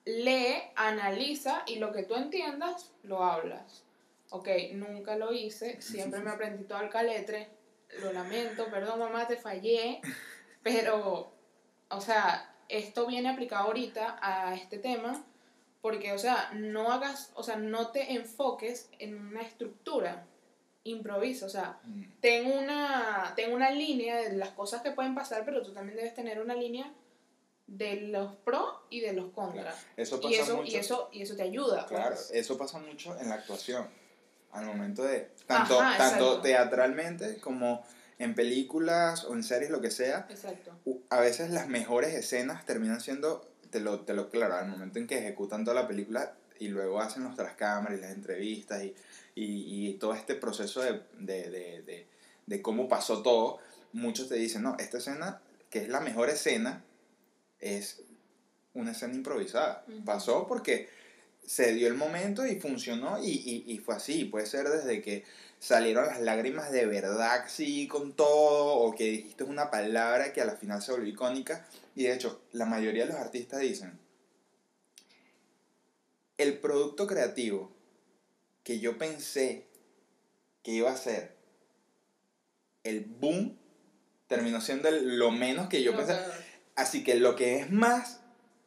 lee, 0.05 0.62
analiza 0.76 1.62
y 1.66 1.76
lo 1.76 1.92
que 1.92 2.05
tú 2.05 2.14
entiendas, 2.14 2.92
lo 3.02 3.22
hablas. 3.22 3.85
Ok, 4.31 4.48
nunca 4.72 5.16
lo 5.16 5.33
hice, 5.33 5.81
siempre 5.81 6.20
me 6.20 6.31
aprendí 6.31 6.64
todo 6.64 6.79
al 6.79 6.90
caletre, 6.90 7.48
lo 8.00 8.12
lamento, 8.12 8.68
perdón 8.70 8.98
mamá, 8.98 9.26
te 9.29 9.37
fallé, 9.37 10.00
pero, 10.62 11.33
o 11.88 12.00
sea, 12.00 12.52
esto 12.68 13.07
viene 13.07 13.29
aplicado 13.29 13.66
ahorita 13.66 14.18
a 14.20 14.55
este 14.55 14.79
tema 14.79 15.24
porque, 15.81 16.12
o 16.12 16.18
sea, 16.18 16.50
no 16.52 16.90
hagas, 16.90 17.31
o 17.35 17.44
sea, 17.44 17.57
no 17.57 17.92
te 17.92 18.14
enfoques 18.14 18.90
en 18.98 19.14
una 19.14 19.42
estructura, 19.42 20.26
improvisa, 20.90 21.46
o 21.46 21.49
sea, 21.49 21.79
Mm, 21.85 22.03
ten 22.20 22.46
una, 22.46 23.33
ten 23.37 23.53
una 23.53 23.70
línea 23.70 24.16
de 24.16 24.33
las 24.37 24.51
cosas 24.51 24.83
que 24.83 24.90
pueden 24.92 25.14
pasar, 25.14 25.44
pero 25.44 25.62
tú 25.62 25.72
también 25.72 25.96
debes 25.96 26.14
tener 26.14 26.40
una 26.40 26.55
línea 26.55 26.92
de 27.66 28.03
los 28.03 28.35
pros 28.37 28.68
y 28.90 29.01
de 29.01 29.12
los 29.12 29.33
contras. 29.33 29.75
Eso 29.96 30.20
pasa 30.20 30.35
Y 30.35 30.38
eso, 30.38 30.57
mucho. 30.57 30.70
y, 30.70 30.77
eso, 30.77 31.09
y 31.12 31.22
eso 31.22 31.37
te 31.37 31.42
ayuda. 31.42 31.87
Claro, 31.87 32.14
pues. 32.14 32.31
eso 32.33 32.57
pasa 32.57 32.79
mucho 32.79 33.18
en 33.18 33.29
la 33.29 33.37
actuación. 33.37 33.87
Al 34.53 34.66
momento 34.66 35.03
de... 35.03 35.31
Tanto, 35.46 35.81
Ajá, 35.81 35.99
tanto 35.99 36.40
teatralmente 36.40 37.38
como 37.40 37.85
en 38.18 38.35
películas 38.35 39.25
o 39.25 39.35
en 39.35 39.42
series, 39.42 39.70
lo 39.70 39.81
que 39.81 39.90
sea. 39.90 40.27
Exacto. 40.31 40.72
A 41.11 41.20
veces 41.20 41.51
las 41.51 41.68
mejores 41.68 42.14
escenas 42.14 42.64
terminan 42.64 43.01
siendo... 43.01 43.49
Te 43.70 43.81
lo, 43.81 44.01
te 44.01 44.14
lo 44.14 44.31
claro, 44.31 44.55
al 44.55 44.68
momento 44.68 44.99
en 45.01 45.07
que 45.09 45.18
ejecutan 45.18 45.64
toda 45.64 45.75
la 45.75 45.88
película 45.88 46.35
y 46.59 46.68
luego 46.68 47.01
hacen 47.01 47.25
los 47.25 47.35
tras 47.35 47.57
cámaras 47.57 47.99
y 47.99 48.01
las 48.01 48.12
entrevistas 48.12 48.83
y, 48.83 48.94
y, 49.37 49.88
y 49.90 49.94
todo 49.99 50.14
este 50.14 50.35
proceso 50.35 50.81
de, 50.81 51.03
de, 51.18 51.51
de, 51.51 52.07
de, 52.46 52.62
cómo 52.62 52.88
pasó 52.88 53.22
todo, 53.22 53.59
muchos 53.92 54.29
te 54.29 54.35
dicen, 54.35 54.62
no, 54.62 54.77
esta 54.81 54.96
escena, 54.96 55.42
que 55.70 55.81
es 55.81 55.88
la 55.88 56.01
mejor 56.01 56.31
escena, 56.31 56.83
es 57.61 58.03
una 58.72 58.92
escena 58.92 59.14
improvisada. 59.14 59.85
Pasó 60.07 60.46
porque 60.46 60.88
se 61.44 61.75
dio 61.75 61.87
el 61.87 61.94
momento 61.94 62.46
y 62.46 62.59
funcionó 62.59 63.22
y, 63.22 63.31
y, 63.31 63.72
y 63.72 63.79
fue 63.79 63.94
así. 63.94 64.25
Puede 64.25 64.46
ser 64.46 64.68
desde 64.70 65.03
que 65.03 65.25
salieron 65.59 66.07
las 66.07 66.20
lágrimas 66.22 66.72
de 66.72 66.87
verdad, 66.87 67.44
sí, 67.46 67.87
con 67.88 68.14
todo, 68.14 68.75
o 68.79 68.94
que 68.94 69.05
dijiste 69.05 69.44
una 69.44 69.70
palabra 69.70 70.33
que 70.33 70.40
a 70.40 70.46
la 70.46 70.57
final 70.57 70.81
se 70.81 70.92
volvió 70.92 71.12
icónica. 71.12 71.68
Y 71.94 72.05
de 72.05 72.14
hecho, 72.14 72.40
la 72.53 72.64
mayoría 72.64 73.05
de 73.05 73.12
los 73.12 73.20
artistas 73.20 73.61
dicen, 73.61 73.99
el 76.38 76.59
producto 76.59 77.07
creativo 77.07 77.76
que 78.66 78.81
yo 78.81 78.98
pensé 78.98 79.64
que 80.64 80.72
iba 80.72 80.90
a 80.90 80.96
ser 80.96 81.37
el 82.83 83.05
boom, 83.05 83.57
terminó 84.26 84.61
siendo 84.61 84.88
el- 84.88 85.20
lo 85.20 85.31
menos 85.31 85.68
que 85.68 85.85
yo 85.85 85.92
No, 85.92 85.98
pensé. 85.98 86.16
Así 86.74 87.05
que 87.05 87.14
lo 87.14 87.37
que 87.37 87.61
es 87.61 87.70
más, 87.70 88.22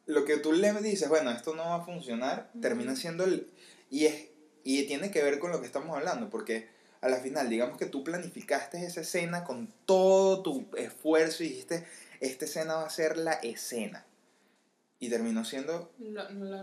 lo 0.06 0.24
que 0.24 0.38
tú 0.38 0.52
le 0.54 0.72
dices, 0.80 1.10
bueno, 1.10 1.30
esto 1.30 1.54
no 1.54 1.64
va 1.64 1.74
a 1.76 1.84
funcionar, 1.84 2.50
termina 2.62 2.96
siendo 2.96 3.24
el... 3.24 3.46
Y, 3.90 4.06
es, 4.06 4.28
y 4.64 4.84
tiene 4.84 5.10
que 5.10 5.22
ver 5.22 5.38
con 5.38 5.52
lo 5.52 5.60
que 5.60 5.66
estamos 5.66 5.94
hablando, 5.94 6.30
porque 6.30 6.70
a 7.02 7.08
la 7.10 7.18
final, 7.18 7.50
digamos 7.50 7.76
que 7.76 7.84
tú 7.84 8.02
planificaste 8.02 8.82
esa 8.82 9.02
escena 9.02 9.44
con 9.44 9.70
todo 9.84 10.42
tu 10.42 10.66
esfuerzo 10.78 11.44
y 11.44 11.48
dijiste, 11.50 11.86
esta 12.20 12.46
escena 12.46 12.76
va 12.76 12.86
a 12.86 12.90
ser 12.90 13.18
la 13.18 13.34
escena. 13.34 14.06
Y 14.98 15.10
terminó 15.10 15.44
siendo 15.44 15.92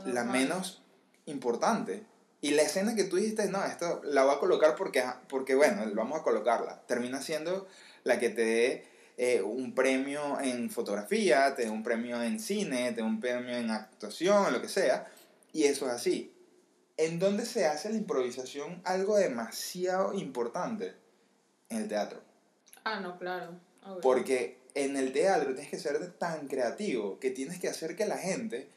la 0.08 0.24
menos 0.24 0.82
importante. 1.28 2.04
Y 2.48 2.52
la 2.52 2.62
escena 2.62 2.96
que 2.96 3.04
tú 3.04 3.18
dijiste, 3.18 3.50
no, 3.50 3.62
esto 3.66 4.00
la 4.06 4.24
voy 4.24 4.36
a 4.36 4.40
colocar 4.40 4.78
porque, 4.78 5.04
porque 5.28 5.54
bueno, 5.54 5.84
vamos 5.94 6.22
a 6.22 6.24
colocarla. 6.24 6.82
Termina 6.88 7.22
siendo 7.22 7.68
la 8.06 8.20
que 8.20 8.30
te 8.30 8.46
dé 8.46 8.88
eh, 9.18 9.42
un 9.42 9.76
premio 9.76 10.40
en 10.40 10.70
fotografía, 10.70 11.54
te 11.56 11.64
dé 11.64 11.70
un 11.70 11.84
premio 11.84 12.24
en 12.24 12.40
cine, 12.40 12.92
te 12.92 13.02
dé 13.02 13.04
un 13.04 13.20
premio 13.20 13.58
en 13.58 13.70
actuación, 13.70 14.54
lo 14.54 14.62
que 14.62 14.70
sea. 14.70 15.12
Y 15.52 15.66
eso 15.66 15.88
es 15.88 15.92
así. 15.92 16.34
¿En 16.96 17.20
dónde 17.20 17.46
se 17.46 17.66
hace 17.66 17.90
la 17.90 17.98
improvisación 17.98 18.82
algo 18.86 19.18
demasiado 19.18 20.14
importante? 20.14 20.96
En 21.68 21.80
el 21.80 21.90
teatro. 21.90 22.22
Ah, 22.86 23.02
no, 23.02 23.20
claro. 23.20 23.60
obvio. 23.84 24.00
Porque 24.00 24.62
en 24.74 24.96
el 24.96 25.12
teatro 25.12 25.54
tienes 25.54 25.70
que 25.70 25.80
ser 25.80 26.14
tan 26.14 26.48
creativo 26.48 27.20
que 27.20 27.30
tienes 27.30 27.60
que 27.60 27.68
hacer 27.68 27.98
que 27.98 28.06
la 28.06 28.18
gente 28.18 28.70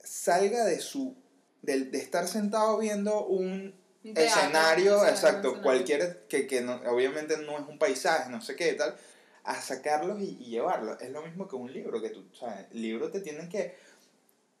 salga 0.00 0.64
de 0.64 0.80
su 0.80 1.14
de, 1.62 1.80
de 1.86 1.98
estar 1.98 2.26
sentado 2.28 2.78
viendo 2.78 3.24
un 3.26 3.74
teatro, 4.02 4.22
escenario, 4.24 4.94
exacto, 5.06 5.48
escenario. 5.48 5.62
cualquier 5.62 6.26
que, 6.28 6.46
que 6.46 6.60
no- 6.60 6.80
obviamente 6.86 7.36
no 7.38 7.58
es 7.58 7.66
un 7.66 7.78
paisaje, 7.78 8.30
no 8.30 8.40
sé 8.40 8.54
qué 8.56 8.72
tal, 8.74 8.96
a 9.44 9.60
sacarlos 9.60 10.20
y, 10.20 10.36
y 10.40 10.50
llevarlos. 10.50 11.00
Es 11.00 11.10
lo 11.10 11.22
mismo 11.22 11.48
que 11.48 11.56
un 11.56 11.72
libro, 11.72 12.00
que 12.00 12.10
tú, 12.10 12.24
o 12.32 12.34
sea, 12.36 12.66
el 12.72 12.82
libro 12.82 13.10
te 13.10 13.20
tienen 13.20 13.48
que 13.48 13.74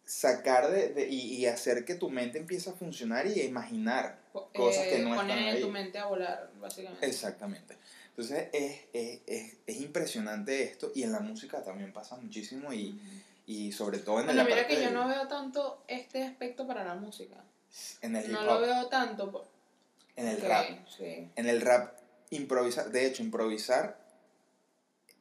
sacar 0.04 0.70
de, 0.70 0.90
de 0.90 1.08
y, 1.08 1.34
y, 1.34 1.46
hacer 1.46 1.84
que 1.84 1.96
tu 1.96 2.08
mente 2.10 2.38
empiece 2.38 2.70
a 2.70 2.72
funcionar 2.72 3.26
y 3.26 3.40
a 3.40 3.44
imaginar 3.44 4.20
cosas 4.54 4.86
que 4.86 5.00
no 5.00 5.12
eh, 5.14 5.16
poner 5.16 5.38
están 5.38 5.54
ahí. 5.56 5.60
tu 5.60 5.70
mente 5.70 5.98
a 5.98 6.06
volar, 6.06 6.50
básicamente. 6.60 7.04
Exactamente. 7.04 7.76
Entonces 8.10 8.48
es, 8.52 8.80
es, 8.92 9.20
es, 9.26 9.56
es, 9.66 9.80
impresionante 9.80 10.62
esto 10.62 10.92
y 10.94 11.02
en 11.02 11.12
la 11.12 11.20
música 11.20 11.62
también 11.62 11.92
pasa 11.92 12.16
muchísimo 12.16 12.72
y, 12.72 12.98
y 13.46 13.72
sobre 13.72 13.98
todo 13.98 14.20
en 14.20 14.26
bueno, 14.26 14.42
el 14.42 14.46
mira 14.48 14.66
que 14.66 14.82
yo 14.82 14.90
no 14.90 15.08
veo 15.08 15.26
tanto 15.28 15.84
este 15.88 16.24
aspecto 16.24 16.66
para 16.66 16.84
la 16.84 16.94
música. 16.94 17.36
En 18.02 18.16
el 18.16 18.24
hip 18.24 18.32
No 18.32 18.40
hop. 18.40 18.46
lo 18.46 18.60
veo 18.60 18.86
tanto. 18.88 19.30
por- 19.30 19.46
En 20.16 20.26
el 20.28 20.36
Ok, 20.38 20.44
rap. 20.48 20.66
Sí. 20.88 21.30
En 21.36 21.46
el 21.48 21.60
rap, 21.60 21.94
improvisar, 22.30 22.90
de 22.90 23.06
hecho, 23.06 23.22
improvisar 23.22 23.98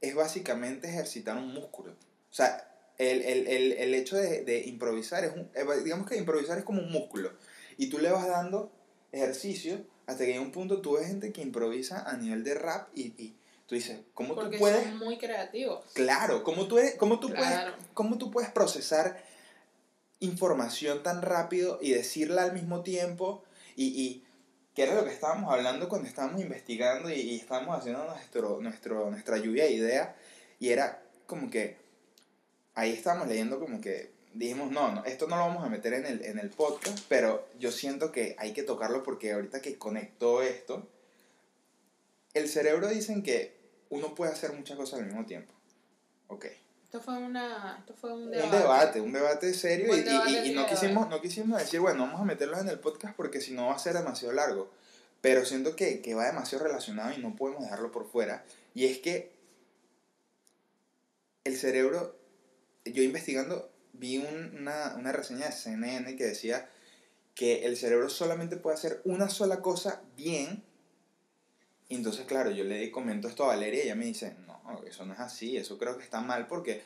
es 0.02 0.16
básicamente 0.16 0.88
ejercitar 0.88 1.38
un 1.38 1.54
músculo. 1.54 1.92
O 1.92 2.34
sea, 2.34 2.72
el, 2.98 3.22
el, 3.24 3.48
el, 3.48 3.72
el 3.74 3.94
hecho 3.94 4.16
de, 4.16 4.44
de 4.44 4.60
improvisar 4.66 5.24
es 5.26 5.34
un, 5.34 5.50
eh, 5.54 5.66
digamos 5.84 6.08
que 6.08 6.18
improvisar 6.18 6.58
es 6.58 6.64
como 6.64 6.82
un 6.82 6.92
músculo. 6.92 7.32
Y 7.78 7.90
tú 7.90 8.00
le 8.00 8.10
vas 8.12 8.28
dando 8.28 8.72
ejercicio 9.12 9.82
hasta 10.08 10.26
que 10.26 10.36
en 10.36 10.42
un 10.42 10.52
punto 10.52 10.82
tú 10.82 10.94
ves 10.94 11.08
gente 11.08 11.32
que 11.34 11.42
improvisa 11.42 12.10
a 12.10 12.16
nivel 12.18 12.44
de 12.44 12.54
rap 12.56 12.88
y, 12.96 13.08
y 13.22 13.36
tú 13.68 13.76
dices, 13.76 14.00
¿cómo 14.14 14.36
Porque 14.36 14.58
tú 14.58 14.60
puedes? 14.60 14.84
son 14.84 14.98
muy 15.00 15.18
creativos. 15.18 15.84
Claro, 15.94 16.44
¿cómo 16.44 16.68
tú, 16.68 16.78
eres- 16.78 16.96
cómo, 16.96 17.20
tú 17.20 17.30
Claro. 17.30 17.72
puedes, 17.74 17.88
¿cómo 17.94 18.18
tú 18.18 18.32
puedes 18.32 18.50
procesar 18.52 19.24
información 20.20 21.04
tan 21.04 21.22
rápido 21.22 21.80
y 21.82 21.92
decirla 21.92 22.44
al 22.44 22.54
mismo 22.54 22.82
tiempo? 22.82 23.44
Y, 23.76 23.86
y 24.02 24.24
que 24.74 24.84
era 24.84 24.96
lo 24.96 25.06
que 25.06 25.12
estábamos 25.12 25.52
hablando 25.54 25.88
cuando 25.90 26.08
estábamos 26.08 26.42
investigando 26.42 27.10
y, 27.10 27.16
y 27.20 27.36
estábamos 27.38 27.78
haciendo 27.80 28.06
nuestro, 28.06 28.60
nuestro, 28.62 29.10
nuestra 29.10 29.38
lluvia 29.38 29.66
de 29.66 29.72
ideas. 29.72 30.10
Y 30.60 30.70
era 30.70 31.02
como 31.28 31.50
que 31.50 31.78
ahí 32.76 32.92
estábamos 32.94 33.28
leyendo 33.28 33.60
como 33.60 33.80
que 33.82 34.12
dijimos, 34.34 34.70
no, 34.72 34.92
no, 34.92 35.06
esto 35.06 35.28
no 35.28 35.38
lo 35.38 35.44
vamos 35.48 35.64
a 35.64 35.70
meter 35.70 35.94
en 35.94 36.06
el, 36.06 36.26
en 36.26 36.40
el 36.40 36.50
podcast, 36.50 37.00
pero 37.08 37.48
yo 37.58 37.72
siento 37.72 38.12
que 38.12 38.36
hay 38.38 38.52
que 38.52 38.64
tocarlo 38.64 39.02
porque 39.02 39.32
ahorita 39.32 39.62
que 39.62 39.78
conectó 39.78 40.42
esto, 40.44 40.86
el 42.34 42.50
cerebro 42.50 42.90
dicen 42.90 43.24
que 43.24 43.55
uno 43.96 44.14
puede 44.16 44.32
hacer 44.32 44.54
muchas 44.54 44.78
cosas 44.78 45.00
al 45.00 45.06
mismo 45.08 45.26
tiempo. 45.26 45.54
Ok. 46.28 46.46
Esto 46.84 47.02
fue, 47.02 47.18
una, 47.18 47.78
esto 47.80 47.94
fue 47.94 48.14
un 48.14 48.24
Un 48.24 48.32
debate. 48.32 48.58
debate, 48.58 49.02
un 49.02 49.12
debate 49.12 49.54
serio 49.54 49.94
y, 49.96 50.02
debate, 50.02 50.32
no, 50.54 50.62
debate. 50.62 50.70
quisimos, 50.76 51.10
no 51.10 51.22
quisimos 51.22 51.60
decir, 51.60 51.80
bueno, 51.82 52.04
vamos 52.06 52.22
a 52.22 52.26
meterlos 52.26 52.60
en 52.62 52.70
el 52.70 52.80
podcast 52.80 53.16
porque 53.18 53.42
si 53.42 53.54
no 53.54 53.68
va 53.68 53.76
a 53.76 53.80
ser 53.80 53.94
demasiado 53.96 54.34
largo. 54.34 54.72
Pero 55.22 55.44
siento 55.46 55.76
que, 55.76 56.02
que 56.02 56.14
va 56.14 56.26
demasiado 56.26 56.64
relacionado 56.66 57.12
y 57.14 57.18
no 57.22 57.36
podemos 57.36 57.64
dejarlo 57.64 57.92
por 57.92 58.06
fuera. 58.10 58.46
Y 58.74 58.86
es 58.86 59.00
que 59.00 59.34
el 61.44 61.58
cerebro, 61.58 62.16
yo 62.86 63.04
investigando, 63.04 63.72
vi 63.94 64.18
un- 64.18 64.56
una, 64.60 64.96
una 64.96 65.12
reseña 65.12 65.48
de 65.48 65.52
CNN 65.52 66.16
que 66.16 66.26
decía 66.26 66.70
que 67.34 67.66
el 67.66 67.76
cerebro 67.78 68.10
solamente 68.10 68.58
puede 68.58 68.76
hacer 68.78 69.02
una 69.04 69.30
sola 69.30 69.62
cosa 69.62 70.02
bien. 70.16 70.64
Y 71.88 71.96
entonces, 71.96 72.26
claro, 72.26 72.52
yo 72.52 72.64
le 72.64 72.90
comento 72.92 73.28
esto 73.28 73.44
a 73.44 73.48
Valeria 73.48 73.80
y 73.82 73.84
ella 73.86 73.96
me 73.96 74.06
dice, 74.06 74.36
no, 74.48 74.82
eso 74.88 75.06
no 75.06 75.14
es 75.14 75.20
así, 75.20 75.56
eso 75.58 75.78
creo 75.78 75.98
que 75.98 76.04
está 76.04 76.20
mal 76.22 76.48
porque 76.48 76.82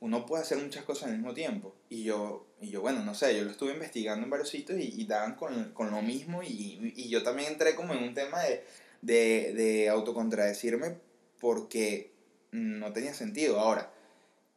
uno 0.00 0.26
puede 0.26 0.42
hacer 0.42 0.58
muchas 0.58 0.84
cosas 0.84 1.08
al 1.08 1.16
mismo 1.16 1.34
tiempo. 1.34 1.74
Y 1.88 2.04
yo, 2.04 2.46
y 2.60 2.70
yo 2.70 2.80
bueno, 2.80 3.04
no 3.04 3.14
sé, 3.14 3.36
yo 3.36 3.44
lo 3.44 3.50
estuve 3.50 3.72
investigando 3.72 4.24
en 4.24 4.30
varios 4.30 4.48
sitios 4.50 4.78
y, 4.78 5.00
y 5.00 5.06
daban 5.06 5.34
con, 5.34 5.72
con 5.72 5.90
lo 5.90 6.02
mismo 6.02 6.42
y, 6.42 6.92
y 6.96 7.08
yo 7.08 7.22
también 7.22 7.52
entré 7.52 7.74
como 7.74 7.94
en 7.94 8.04
un 8.04 8.14
tema 8.14 8.40
de, 8.42 8.64
de, 9.02 9.54
de 9.54 9.88
autocontradecirme 9.88 10.98
porque 11.40 12.12
no 12.52 12.92
tenía 12.92 13.14
sentido. 13.14 13.58
Ahora, 13.58 13.92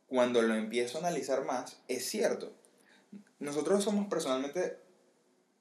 cuando 0.08 0.42
lo 0.42 0.54
empiezo 0.56 0.98
a 0.98 1.02
analizar 1.02 1.44
más, 1.46 1.82
es 1.88 2.06
cierto. 2.08 2.54
Nosotros 3.40 3.84
somos 3.84 4.08
personalmente 4.08 4.78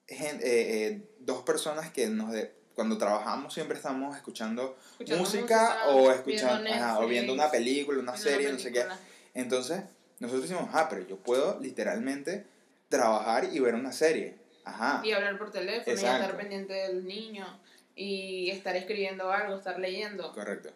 eh, 0.08 0.38
eh, 0.42 1.02
dos 1.20 1.42
personas 1.42 1.90
que 1.90 2.06
nos 2.08 2.32
de- 2.32 2.55
cuando 2.76 2.98
trabajamos 2.98 3.54
siempre 3.54 3.76
estamos 3.78 4.14
escuchando 4.14 4.76
Escuchando 4.92 5.24
música, 5.24 5.78
música, 5.86 5.88
o 5.88 5.94
viendo 5.94 6.12
escuchando 6.12 6.70
ajá, 6.70 6.98
o 7.00 7.06
viendo 7.08 7.32
una 7.32 7.50
película, 7.50 7.98
una 7.98 8.12
Viendo 8.12 8.30
serie, 8.30 8.52
no 8.52 8.58
sé 8.58 8.70
qué. 8.70 8.84
Entonces, 9.32 9.82
nosotros 10.20 10.48
decimos, 10.48 10.68
ah, 10.74 10.86
pero 10.88 11.06
yo 11.06 11.16
puedo 11.16 11.58
literalmente 11.58 12.46
trabajar 12.90 13.48
y 13.50 13.58
ver 13.60 13.74
una 13.74 13.92
serie. 13.92 14.36
Ajá. 14.64 15.00
Y 15.02 15.12
hablar 15.12 15.38
por 15.38 15.50
teléfono, 15.50 15.90
y 15.90 15.94
estar 15.94 16.36
pendiente 16.36 16.74
del 16.74 17.06
niño, 17.06 17.46
y 17.94 18.50
estar 18.50 18.76
escribiendo 18.76 19.32
algo, 19.32 19.56
estar 19.56 19.78
leyendo. 19.78 20.32
Correcto. 20.32 20.70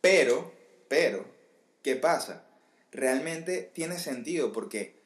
Pero, 0.00 0.54
pero, 0.88 1.26
¿qué 1.82 1.96
pasa? 1.96 2.44
Realmente 2.90 3.70
tiene 3.74 3.98
sentido 3.98 4.52
porque 4.52 5.00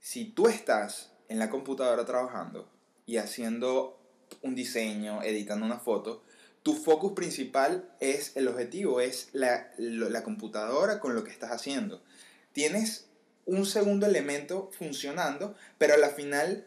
si 0.00 0.24
tú 0.24 0.48
estás 0.48 1.12
en 1.28 1.38
la 1.38 1.50
computadora 1.50 2.06
trabajando 2.06 2.68
y 3.04 3.18
haciendo 3.18 4.01
un 4.42 4.54
diseño, 4.54 5.22
editando 5.22 5.66
una 5.66 5.78
foto, 5.78 6.22
tu 6.62 6.74
focus 6.74 7.12
principal 7.12 7.90
es 8.00 8.36
el 8.36 8.48
objetivo, 8.48 9.00
es 9.00 9.28
la, 9.32 9.70
la 9.78 10.22
computadora 10.22 11.00
con 11.00 11.14
lo 11.14 11.24
que 11.24 11.30
estás 11.30 11.50
haciendo. 11.50 12.02
Tienes 12.52 13.06
un 13.46 13.66
segundo 13.66 14.06
elemento 14.06 14.70
funcionando, 14.78 15.56
pero 15.78 15.94
a 15.94 15.98
la 15.98 16.10
final 16.10 16.66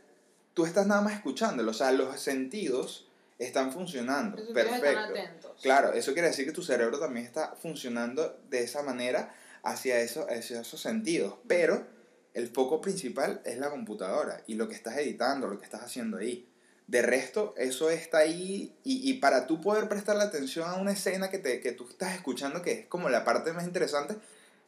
tú 0.53 0.65
estás 0.65 0.87
nada 0.87 1.01
más 1.01 1.13
escuchándolo, 1.13 1.71
o 1.71 1.73
sea, 1.73 1.91
los 1.91 2.19
sentidos 2.19 3.07
están 3.39 3.71
funcionando. 3.71 4.37
Los 4.37 4.49
Perfecto. 4.49 5.15
están. 5.15 5.51
Claro, 5.61 5.93
eso 5.93 6.13
quiere 6.13 6.29
decir 6.29 6.45
que 6.45 6.51
tu 6.51 6.63
cerebro 6.63 6.99
también 6.99 7.25
está 7.25 7.55
funcionando 7.55 8.39
de 8.49 8.63
esa 8.63 8.81
manera 8.83 9.35
hacia, 9.63 9.99
eso, 9.99 10.27
hacia 10.29 10.61
esos 10.61 10.79
sentidos. 10.79 11.35
Pero 11.47 11.85
el 12.33 12.47
foco 12.47 12.81
principal 12.81 13.41
es 13.45 13.57
la 13.57 13.69
computadora 13.69 14.41
y 14.47 14.55
lo 14.55 14.67
que 14.67 14.75
estás 14.75 14.97
editando, 14.97 15.47
lo 15.47 15.59
que 15.59 15.65
estás 15.65 15.83
haciendo 15.83 16.17
ahí. 16.17 16.47
De 16.87 17.01
resto, 17.01 17.55
eso 17.57 17.89
está 17.89 18.19
ahí 18.19 18.75
y, 18.83 19.09
y 19.09 19.15
para 19.15 19.47
tú 19.47 19.59
poder 19.59 19.89
prestarle 19.89 20.23
atención 20.23 20.69
a 20.69 20.75
una 20.75 20.91
escena 20.91 21.29
que, 21.31 21.39
te, 21.39 21.59
que 21.59 21.71
tú 21.71 21.87
estás 21.89 22.13
escuchando, 22.13 22.61
que 22.61 22.71
es 22.71 22.85
como 22.85 23.09
la 23.09 23.25
parte 23.25 23.53
más 23.53 23.65
interesante, 23.65 24.15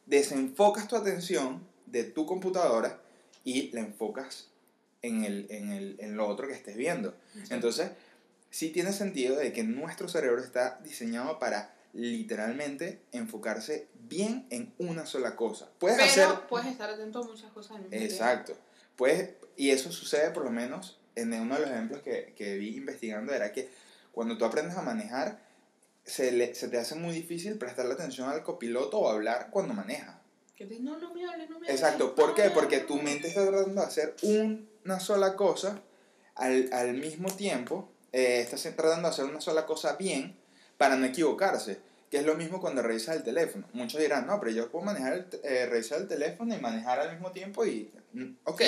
desenfocas 0.06 0.88
tu 0.88 0.96
atención 0.96 1.64
de 1.86 2.04
tu 2.04 2.26
computadora 2.26 3.00
y 3.44 3.70
la 3.70 3.80
enfocas 3.80 4.48
en, 5.02 5.24
el, 5.24 5.46
en, 5.50 5.70
el, 5.70 5.96
en 6.00 6.16
lo 6.16 6.26
otro 6.26 6.48
que 6.48 6.54
estés 6.54 6.76
viendo. 6.76 7.14
Entonces, 7.50 7.90
sí 8.50 8.70
tiene 8.70 8.92
sentido 8.92 9.36
de 9.36 9.52
que 9.52 9.62
nuestro 9.62 10.08
cerebro 10.08 10.42
está 10.42 10.80
diseñado 10.82 11.38
para 11.38 11.74
literalmente 11.92 13.00
enfocarse 13.12 13.88
bien 14.08 14.46
en 14.50 14.72
una 14.78 15.06
sola 15.06 15.36
cosa. 15.36 15.68
Puedes 15.78 15.98
Pero 16.14 16.30
hacer... 16.32 16.48
puedes 16.48 16.68
estar 16.68 16.90
atento 16.90 17.20
a 17.20 17.26
muchas 17.26 17.50
cosas. 17.52 17.78
Exacto. 17.90 18.54
Puedes, 18.96 19.30
y 19.56 19.70
eso 19.70 19.92
sucede 19.92 20.30
por 20.30 20.44
lo 20.44 20.50
menos 20.50 20.97
en 21.20 21.32
uno 21.34 21.54
de 21.56 21.60
los 21.62 21.70
ejemplos 21.70 22.02
que, 22.02 22.32
que 22.36 22.56
vi 22.56 22.76
investigando, 22.76 23.32
era 23.34 23.52
que 23.52 23.68
cuando 24.12 24.36
tú 24.38 24.44
aprendes 24.44 24.76
a 24.76 24.82
manejar, 24.82 25.38
se, 26.04 26.32
le- 26.32 26.54
se 26.54 26.68
te 26.68 26.78
hace 26.78 26.94
muy 26.94 27.14
difícil 27.14 27.58
prestarle 27.58 27.94
atención 27.94 28.28
al 28.28 28.42
copiloto 28.42 28.98
o 28.98 29.08
hablar 29.10 29.48
cuando 29.50 29.74
maneja. 29.74 30.20
Que 30.56 30.66
te 30.66 30.80
no, 30.80 30.98
no 30.98 31.14
me 31.14 31.24
hables, 31.24 31.48
no 31.50 31.60
me 31.60 31.66
hables. 31.66 31.80
Exacto. 31.80 32.14
¿Por 32.14 32.34
qué? 32.34 32.44
Ah, 32.44 32.50
Porque 32.54 32.78
tu 32.80 32.96
mente 32.96 33.28
está 33.28 33.46
tratando 33.46 33.80
de 33.82 33.86
hacer 33.86 34.14
una 34.84 34.98
sola 35.00 35.36
cosa 35.36 35.80
al, 36.34 36.68
al 36.72 36.94
mismo 36.94 37.28
tiempo. 37.30 37.90
eh, 38.12 38.40
estás 38.40 38.62
tratando 38.74 39.08
de 39.08 39.14
hacer 39.14 39.24
una 39.26 39.40
sola 39.40 39.66
cosa 39.66 39.96
bien 39.96 40.36
para 40.78 40.96
no 40.96 41.06
equivocarse. 41.06 41.78
Que 42.10 42.16
es 42.20 42.24
lo 42.24 42.34
mismo 42.36 42.58
cuando 42.60 42.80
revisas 42.82 43.16
el 43.16 43.22
teléfono. 43.22 43.68
Muchos 43.74 44.00
dirán, 44.00 44.26
no, 44.26 44.40
pero 44.40 44.50
yo 44.50 44.70
puedo 44.70 44.86
manejar 44.86 45.12
el, 45.12 45.26
eh, 45.44 45.66
revisar 45.66 46.00
el 46.00 46.08
teléfono 46.08 46.54
y 46.56 46.58
manejar 46.58 46.98
al 47.00 47.12
mismo 47.12 47.30
tiempo 47.32 47.66
y... 47.66 47.92
mm, 48.14 48.36
Ok, 48.44 48.62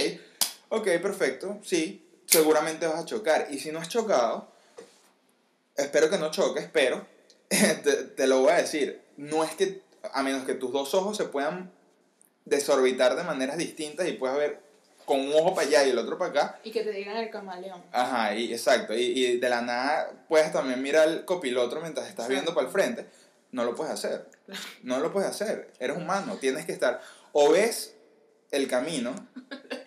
ok, 0.69 0.85
perfecto, 1.01 1.59
sí. 1.65 2.07
Seguramente 2.31 2.87
vas 2.87 3.01
a 3.01 3.05
chocar. 3.05 3.49
Y 3.51 3.59
si 3.59 3.73
no 3.73 3.81
has 3.81 3.88
chocado, 3.88 4.49
espero 5.77 6.09
que 6.11 6.19
no 6.19 6.31
choques, 6.31 6.69
pero 6.73 7.05
te, 7.49 8.05
te 8.05 8.27
lo 8.27 8.43
voy 8.43 8.53
a 8.53 8.57
decir. 8.57 9.03
No 9.16 9.45
es 9.45 9.55
que, 9.55 9.83
a 10.12 10.23
menos 10.23 10.45
que 10.45 10.55
tus 10.55 10.73
dos 10.73 10.95
ojos 10.95 11.16
se 11.16 11.25
puedan 11.25 11.73
desorbitar 12.45 13.16
de 13.16 13.25
maneras 13.25 13.59
distintas 13.59 14.09
y 14.09 14.12
puedas 14.12 14.37
ver 14.37 14.61
con 15.05 15.21
un 15.21 15.33
ojo 15.35 15.55
para 15.55 15.66
allá 15.66 15.85
y 15.85 15.90
el 15.90 15.99
otro 15.99 16.16
para 16.19 16.31
acá. 16.31 16.61
Y 16.62 16.71
que 16.71 16.83
te 16.83 16.93
digan 16.93 17.16
el 17.16 17.31
camaleón. 17.31 17.83
Ajá, 17.90 18.35
y, 18.35 18.53
exacto. 18.53 18.95
Y, 18.95 19.01
y 19.01 19.38
de 19.38 19.49
la 19.49 19.61
nada 19.61 20.12
puedes 20.29 20.53
también 20.53 20.81
mirar 20.81 21.09
el 21.09 21.25
copiloto 21.25 21.81
mientras 21.81 22.09
estás 22.09 22.29
viendo 22.29 22.55
para 22.55 22.69
el 22.69 22.73
frente. 22.73 23.07
No 23.51 23.64
lo 23.64 23.75
puedes 23.75 23.93
hacer. 23.93 24.29
No 24.85 25.01
lo 25.01 25.12
puedes 25.12 25.29
hacer. 25.29 25.73
Eres 25.81 25.97
humano. 25.97 26.37
Tienes 26.37 26.64
que 26.64 26.73
estar. 26.73 27.01
O 27.33 27.51
ves 27.51 27.97
el 28.51 28.69
camino. 28.69 29.15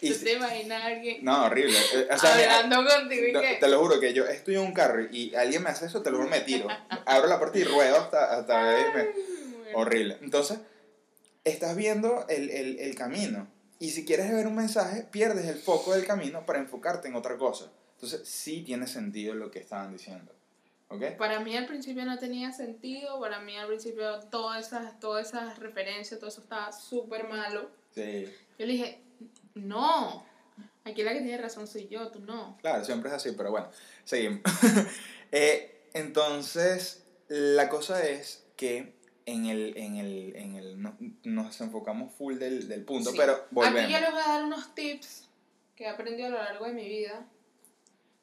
Y, 0.02 0.12
¿Tú 0.12 0.19
te 0.26 0.34
imaginas 0.34 0.82
a 0.84 0.86
alguien 0.88 1.23
no, 1.23 1.45
horrible. 1.45 1.78
Eh, 1.93 2.10
O 2.12 2.17
sea, 2.17 2.34
hablando 2.34 2.84
contigo 2.93 3.26
y 3.26 3.32
no, 3.32 3.39
te 3.39 3.67
lo 3.69 3.80
juro 3.80 4.02
que 4.02 4.12
yo 4.13 4.26
estoy 4.26 4.56
en 4.56 4.62
un 4.62 4.73
carro 4.73 5.02
y 5.10 5.34
alguien 5.34 5.63
me 5.63 5.69
hace 5.69 5.86
eso, 5.86 6.02
te 6.02 6.12
lo 6.12 6.17
juro, 6.17 6.30
me 6.30 6.41
tiro. 6.41 6.67
Abro 7.06 7.28
la 7.30 7.39
puerta 7.39 7.58
y 7.58 7.63
ruedo 7.63 7.95
hasta, 8.02 8.38
hasta 8.38 8.54
me- 8.62 8.69
Ay, 8.76 8.84
bueno. 8.93 9.78
Horrible. 9.80 10.17
Entonces, 10.21 10.60
estás 11.45 11.78
viendo 11.78 12.26
el, 12.28 12.49
el, 12.49 12.80
el 12.80 12.95
camino. 12.95 13.47
Y 13.80 13.91
si 13.91 14.04
quieres 14.04 14.30
ver 14.32 14.45
un 14.45 14.56
mensaje, 14.56 15.04
pierdes 15.10 15.45
el 15.47 15.58
foco 15.58 15.93
del 15.93 16.06
camino 16.06 16.45
para 16.45 16.60
enfocarte 16.60 17.08
en 17.08 17.15
otra 17.15 17.38
cosa. 17.38 17.71
Entonces, 17.95 18.28
sí 18.28 18.62
tiene 18.62 18.88
sentido 18.88 19.34
lo 19.36 19.52
que 19.52 19.60
estaban 19.60 19.93
diciendo. 19.93 20.34
¿Ok? 20.89 21.15
Para 21.17 21.39
mí 21.39 21.56
al 21.56 21.65
principio 21.65 22.04
no 22.04 22.19
tenía 22.19 22.52
sentido, 22.52 23.19
para 23.21 23.39
mí 23.39 23.58
al 23.58 23.67
principio 23.67 24.19
todas 24.30 24.67
esas, 24.67 24.99
todas 24.99 25.28
esas 25.30 25.60
referencias, 25.60 26.19
todo 26.19 26.30
eso 26.30 26.41
estaba 26.41 26.73
súper 26.73 27.28
malo. 27.30 27.69
Sí. 27.93 28.25
Yo 28.60 28.65
le 28.65 28.73
dije, 28.73 29.01
no, 29.56 30.25
Aquí 30.86 31.01
la 31.01 31.13
que 31.13 31.21
tiene 31.21 31.38
razón 31.38 31.65
soy 31.65 31.88
yo, 31.88 32.10
tú 32.12 32.19
no. 32.19 32.58
Claro, 32.60 32.84
siempre 32.84 33.10
es 33.10 33.15
así, 33.15 33.32
pero 33.38 33.51
bueno, 33.51 33.69
seguimos. 34.03 34.41
Eh, 35.36 35.88
entonces, 35.93 37.03
la 37.27 37.67
cosa 37.69 38.08
es 38.08 38.45
que 38.56 38.93
en 39.25 39.45
el, 39.47 39.75
en 39.77 39.95
el, 39.95 40.36
en 40.36 40.56
el 40.58 40.79
no- 40.79 40.95
nos 41.23 41.60
enfocamos 41.62 42.13
full 42.13 42.38
del, 42.38 42.67
del 42.67 42.84
punto, 42.84 43.10
Sí. 43.12 43.17
pero 43.17 43.43
volvemos. 43.49 43.82
Aquí 43.86 43.93
yo 43.93 43.99
les 43.99 44.12
voy 44.12 44.21
a 44.21 44.27
dar 44.27 44.43
unos 44.43 44.75
tips 44.75 45.27
que 45.75 45.86
he 45.86 45.88
aprendido 45.88 46.27
a 46.27 46.32
lo 46.32 46.38
largo 46.38 46.65
de 46.65 46.73
mi 46.73 46.88
vida. 46.88 47.25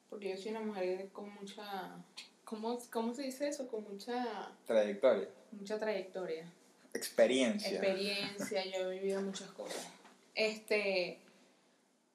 Porque 0.09 0.29
yo 0.29 0.37
soy 0.37 0.51
una 0.51 0.61
mujer 0.61 1.09
con 1.11 1.33
mucha. 1.33 1.97
¿Cómo, 2.45 2.79
cómo 2.91 3.13
se 3.13 3.23
dice 3.23 3.47
eso? 3.49 3.67
Con 3.67 3.83
mucha, 3.83 4.53
Trayectoria, 4.65 5.27
mucha 5.51 5.77
trayectoria. 5.79 6.45
Experiencia. 6.93 7.69
experiencia, 7.71 8.65
yo 8.65 8.91
he 8.91 8.99
vivido 8.99 9.21
muchas 9.21 9.49
cosas. 9.51 9.87
Este, 10.35 11.19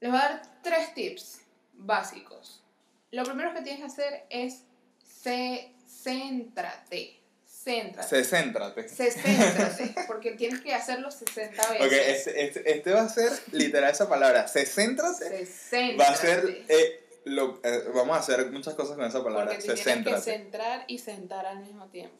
les 0.00 0.10
voy 0.10 0.20
a 0.20 0.22
dar 0.22 0.42
tres 0.62 0.94
tips 0.94 1.40
básicos. 1.74 2.62
Lo 3.10 3.24
primero 3.24 3.54
que 3.54 3.62
tienes 3.62 3.80
que 3.80 3.86
hacer 3.86 4.24
es 4.30 4.62
se, 5.04 5.72
céntrate. 5.88 7.20
Céntrate. 7.46 8.08
Se 8.08 8.24
céntrate. 8.24 8.88
Se 8.88 9.10
céntrate, 9.10 9.94
porque 10.06 10.32
tienes 10.32 10.60
que 10.60 10.72
hacerlo 10.74 11.10
60 11.10 11.70
veces. 11.72 11.86
Ok, 11.86 11.92
este, 11.92 12.44
este, 12.44 12.72
este 12.72 12.92
va 12.92 13.02
a 13.02 13.08
ser 13.08 13.32
literal 13.52 13.90
esa 13.90 14.08
palabra. 14.08 14.46
Se 14.46 14.64
céntrate. 14.66 15.28
Se 15.28 15.46
céntrate. 15.46 15.96
Va 15.96 16.14
a 16.14 16.16
ser. 16.16 16.64
eh, 16.68 17.02
lo, 17.24 17.60
eh, 17.64 17.84
vamos 17.92 18.16
a 18.16 18.20
hacer 18.20 18.50
muchas 18.52 18.74
cosas 18.74 18.96
con 18.96 19.04
esa 19.04 19.22
palabra. 19.24 19.46
porque 19.46 19.62
te 19.66 19.76
Se 19.76 19.82
tienes 19.82 20.06
que 20.06 20.20
centrar 20.20 20.84
y 20.86 20.98
sentar 20.98 21.44
al 21.46 21.58
mismo 21.58 21.86
tiempo. 21.88 22.14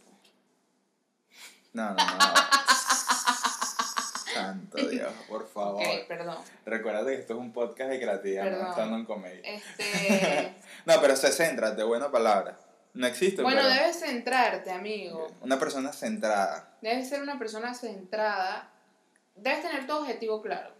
No, 1.76 1.90
no, 1.90 1.94
no. 1.94 2.00
Santo 4.32 4.78
Dios, 4.88 5.12
por 5.28 5.46
favor. 5.46 5.82
Ok, 5.82 6.08
perdón. 6.08 6.38
Recuerda 6.64 7.04
que 7.04 7.16
esto 7.16 7.34
es 7.34 7.38
un 7.38 7.52
podcast 7.52 7.90
de 7.90 8.00
creatividad, 8.00 8.50
no 8.50 8.70
estando 8.70 8.96
en 8.96 9.04
comedia. 9.04 9.42
Este, 9.44 10.54
No, 10.86 10.94
pero 11.02 11.14
se 11.16 11.30
céntrate, 11.32 11.82
buena 11.82 12.10
palabra. 12.10 12.58
No 12.94 13.06
existe, 13.06 13.42
bueno, 13.42 13.60
pero 13.60 13.74
debes 13.74 14.00
centrarte, 14.00 14.70
amigo. 14.70 15.28
una 15.42 15.58
persona 15.58 15.92
centrada. 15.92 16.78
Debes 16.80 17.10
ser 17.10 17.20
una 17.20 17.38
persona 17.38 17.74
centrada. 17.74 18.70
Debes 19.34 19.60
tener 19.60 19.86
tu 19.86 19.92
objetivo 19.96 20.40
claro. 20.40 20.74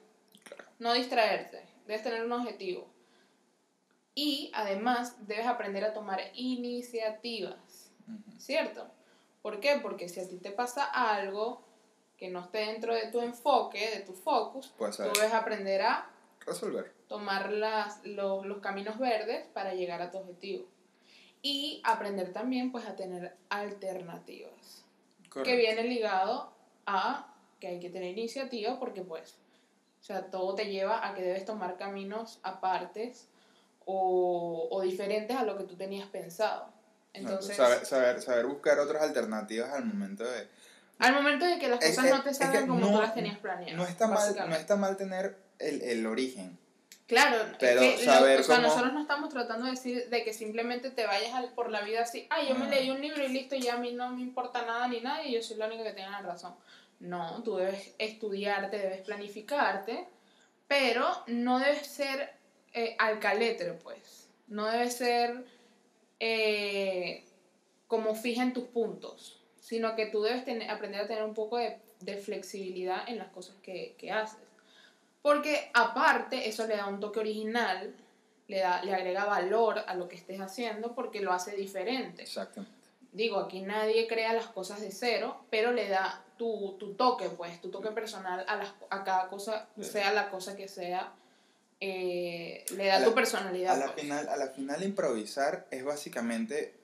No 0.79 0.95
distraerte. 0.95 1.63
Debes 1.87 2.05
tener 2.05 2.25
un 2.25 2.33
objetivo. 2.33 2.91
Y 4.15 4.51
además 4.55 5.15
debes 5.27 5.47
aprender 5.47 5.85
a 5.85 5.93
tomar 5.93 6.23
iniciativas. 6.33 7.91
Ujú. 8.09 8.41
¿Cierto? 8.41 8.96
¿Por 9.47 9.61
qué? 9.61 9.79
Porque 9.81 10.09
si 10.09 10.19
a 10.19 10.27
ti 10.27 10.39
te 10.39 10.51
pasa 10.51 10.87
algo 10.87 11.63
que 12.17 12.29
no 12.31 12.41
esté 12.41 12.59
dentro 12.67 12.93
de 12.93 13.13
tu 13.13 13.21
enfoque, 13.21 13.91
de 13.91 14.01
tu 14.01 14.13
focus, 14.13 14.75
Pues 14.77 14.97
tú 14.97 15.05
debes 15.05 15.33
aprender 15.33 15.83
a 15.83 16.11
resolver. 16.41 16.93
tomar 17.07 17.53
las, 17.53 18.05
los, 18.05 18.45
los 18.45 18.59
caminos 18.59 18.99
verdes 18.99 19.47
para 19.55 19.73
llegar 19.73 20.03
a 20.03 20.11
tu 20.11 20.19
objetivo. 20.19 20.67
Y 21.43 21.81
aprender 21.85 22.33
también 22.33 22.73
pues 22.73 22.87
a 22.87 22.97
tener 22.97 23.37
alternativas 23.49 24.85
que 25.45 25.55
viene 25.55 25.85
ligado 25.85 26.53
a 26.85 27.33
que 27.61 27.69
hay 27.69 27.79
que 27.79 27.91
tener 27.91 28.19
iniciativa 28.19 28.81
porque 28.81 29.03
pues, 29.03 29.37
o 30.01 30.03
sea, 30.03 30.29
todo 30.29 30.57
te 30.57 30.65
lleva 30.65 31.07
a 31.07 31.15
que 31.15 31.23
debes 31.23 31.45
tomar 31.45 31.77
caminos 31.77 32.41
apartes 32.43 33.29
o, 33.85 34.67
o 34.73 34.81
diferentes 34.81 35.37
a 35.37 35.45
lo 35.45 35.57
que 35.57 35.63
tú 35.63 35.77
tenías 35.77 36.09
pensado. 36.09 36.75
Entonces, 37.17 37.57
saber, 37.57 37.85
saber, 37.87 38.23
saber 38.23 38.47
buscar 38.47 38.79
otras 38.79 39.03
alternativas 39.03 39.71
al 39.73 39.85
momento 39.85 40.25
de... 40.25 40.47
al 40.99 41.15
momento 41.15 41.45
de 41.45 41.59
que 41.59 41.69
las 41.69 41.81
cosas 41.81 42.05
no 42.11 42.23
te 42.23 42.31
es 42.31 42.39
que 42.39 42.45
salgan 42.45 42.67
como 42.67 42.81
no- 42.81 42.93
tú 42.93 43.01
las 43.03 43.15
tenías 43.15 43.39
planeadas. 43.39 43.77
No 43.77 43.85
está, 43.87 44.07
mal, 44.07 44.35
no 44.49 44.55
está 44.57 44.77
mal 44.77 44.97
tener 44.97 45.37
el, 45.59 45.83
el 45.83 46.07
origen. 46.07 46.59
Claro, 47.07 47.37
Pero 47.61 47.81
es 47.83 48.01
que 48.01 48.07
lo- 48.07 48.13
saber 48.13 48.41
o 48.41 48.43
sea, 48.43 48.57
cómo- 48.57 48.69
nosotros 48.69 48.93
no 48.93 49.01
estamos 49.03 49.29
tratando 49.31 49.67
de 49.67 49.71
decir 49.73 50.09
de 50.11 50.25
que 50.25 50.33
simplemente 50.33 50.91
te 50.91 51.07
vayas 51.07 51.33
al- 51.35 51.53
por 51.53 51.71
la 51.71 51.83
vida 51.83 52.03
así, 52.03 52.27
ay, 52.31 52.49
yo 52.49 52.57
me 52.57 52.67
Ah. 52.67 52.71
leí 52.71 52.91
un 52.91 53.01
libro 53.01 53.23
y 53.25 53.29
listo, 53.29 53.55
y 53.55 53.69
a 53.69 53.77
mí 53.77 53.93
no 53.93 54.11
me 54.11 54.23
importa 54.23 54.63
nada 54.67 54.89
ni 54.89 55.01
nada 55.01 55.23
y 55.25 55.33
yo 55.33 55.43
soy 55.43 55.57
la 55.57 55.67
única 55.67 55.85
que 55.85 55.93
tiene 55.93 56.11
la 56.11 56.23
razón. 56.23 56.55
No, 56.99 57.43
tú 57.45 57.57
debes 57.59 57.93
estudiarte, 57.99 58.79
debes 58.79 59.03
planificarte, 59.03 60.09
pero 60.67 61.07
no 61.29 61.59
debes 61.61 61.87
ser 61.87 62.35
eh, 62.73 62.97
alcalétero, 62.99 63.79
pues. 63.79 64.29
No 64.49 64.67
debes 64.67 64.97
ser 64.97 65.45
eh, 66.21 67.25
como 67.87 68.15
fija 68.15 68.43
en 68.43 68.53
tus 68.53 68.65
puntos, 68.65 69.41
sino 69.61 69.95
que 69.97 70.07
tú 70.07 70.23
debes 70.23 70.45
tener- 70.45 70.71
aprender 70.71 71.01
a 71.03 71.07
tener 71.07 71.25
un 71.25 71.35
poco 71.35 71.59
de, 71.59 71.79
de 72.01 72.17
flexibilidad 72.17 73.09
en 73.09 73.19
las 73.19 73.29
cosas 73.29 73.57
que, 73.63 73.95
que 73.99 74.11
haces. 74.13 74.41
Porque 75.23 75.71
aparte, 75.75 76.49
eso 76.49 76.67
le 76.67 76.77
da 76.77 76.87
un 76.87 77.01
toque 77.01 77.21
original, 77.21 77.95
le, 78.49 78.61
da, 78.61 78.83
le 78.85 78.95
agrega 78.95 79.25
valor 79.25 79.83
a 79.87 79.95
lo 79.95 80.09
que 80.09 80.17
estés 80.17 80.41
haciendo 80.41 80.95
porque 80.95 81.21
lo 81.21 81.33
hace 81.33 81.57
diferente. 81.57 82.23
Exactamente. 82.23 82.75
Digo, 83.13 83.39
aquí 83.39 83.61
nadie 83.63 84.07
crea 84.07 84.33
las 84.35 84.47
cosas 84.47 84.81
de 84.81 84.93
cero, 84.93 85.45
pero 85.51 85.73
le 85.73 85.89
da 85.89 86.23
tu, 86.37 86.77
tu 86.79 86.95
toque, 86.95 87.29
pues, 87.31 87.61
tu 87.61 87.71
toque 87.71 87.91
personal 87.91 88.45
a, 88.47 88.57
las, 88.57 88.75
a 88.91 89.03
cada 89.05 89.29
cosa, 89.29 89.69
sea 89.81 90.13
la 90.13 90.29
cosa 90.31 90.55
que 90.55 90.69
sea, 90.69 91.13
eh, 91.81 92.65
le 92.77 92.87
da 92.87 92.97
A 92.97 92.99
la- 93.01 93.07
tu 93.07 93.15
personalidad. 93.15 93.75
A 93.75 93.79
la, 93.79 93.87
pues. 93.93 94.03
final, 94.03 94.29
a 94.29 94.37
la 94.37 94.49
final 94.49 94.83
improvisar 94.83 95.67
es 95.71 95.85
básicamente... 95.85 96.75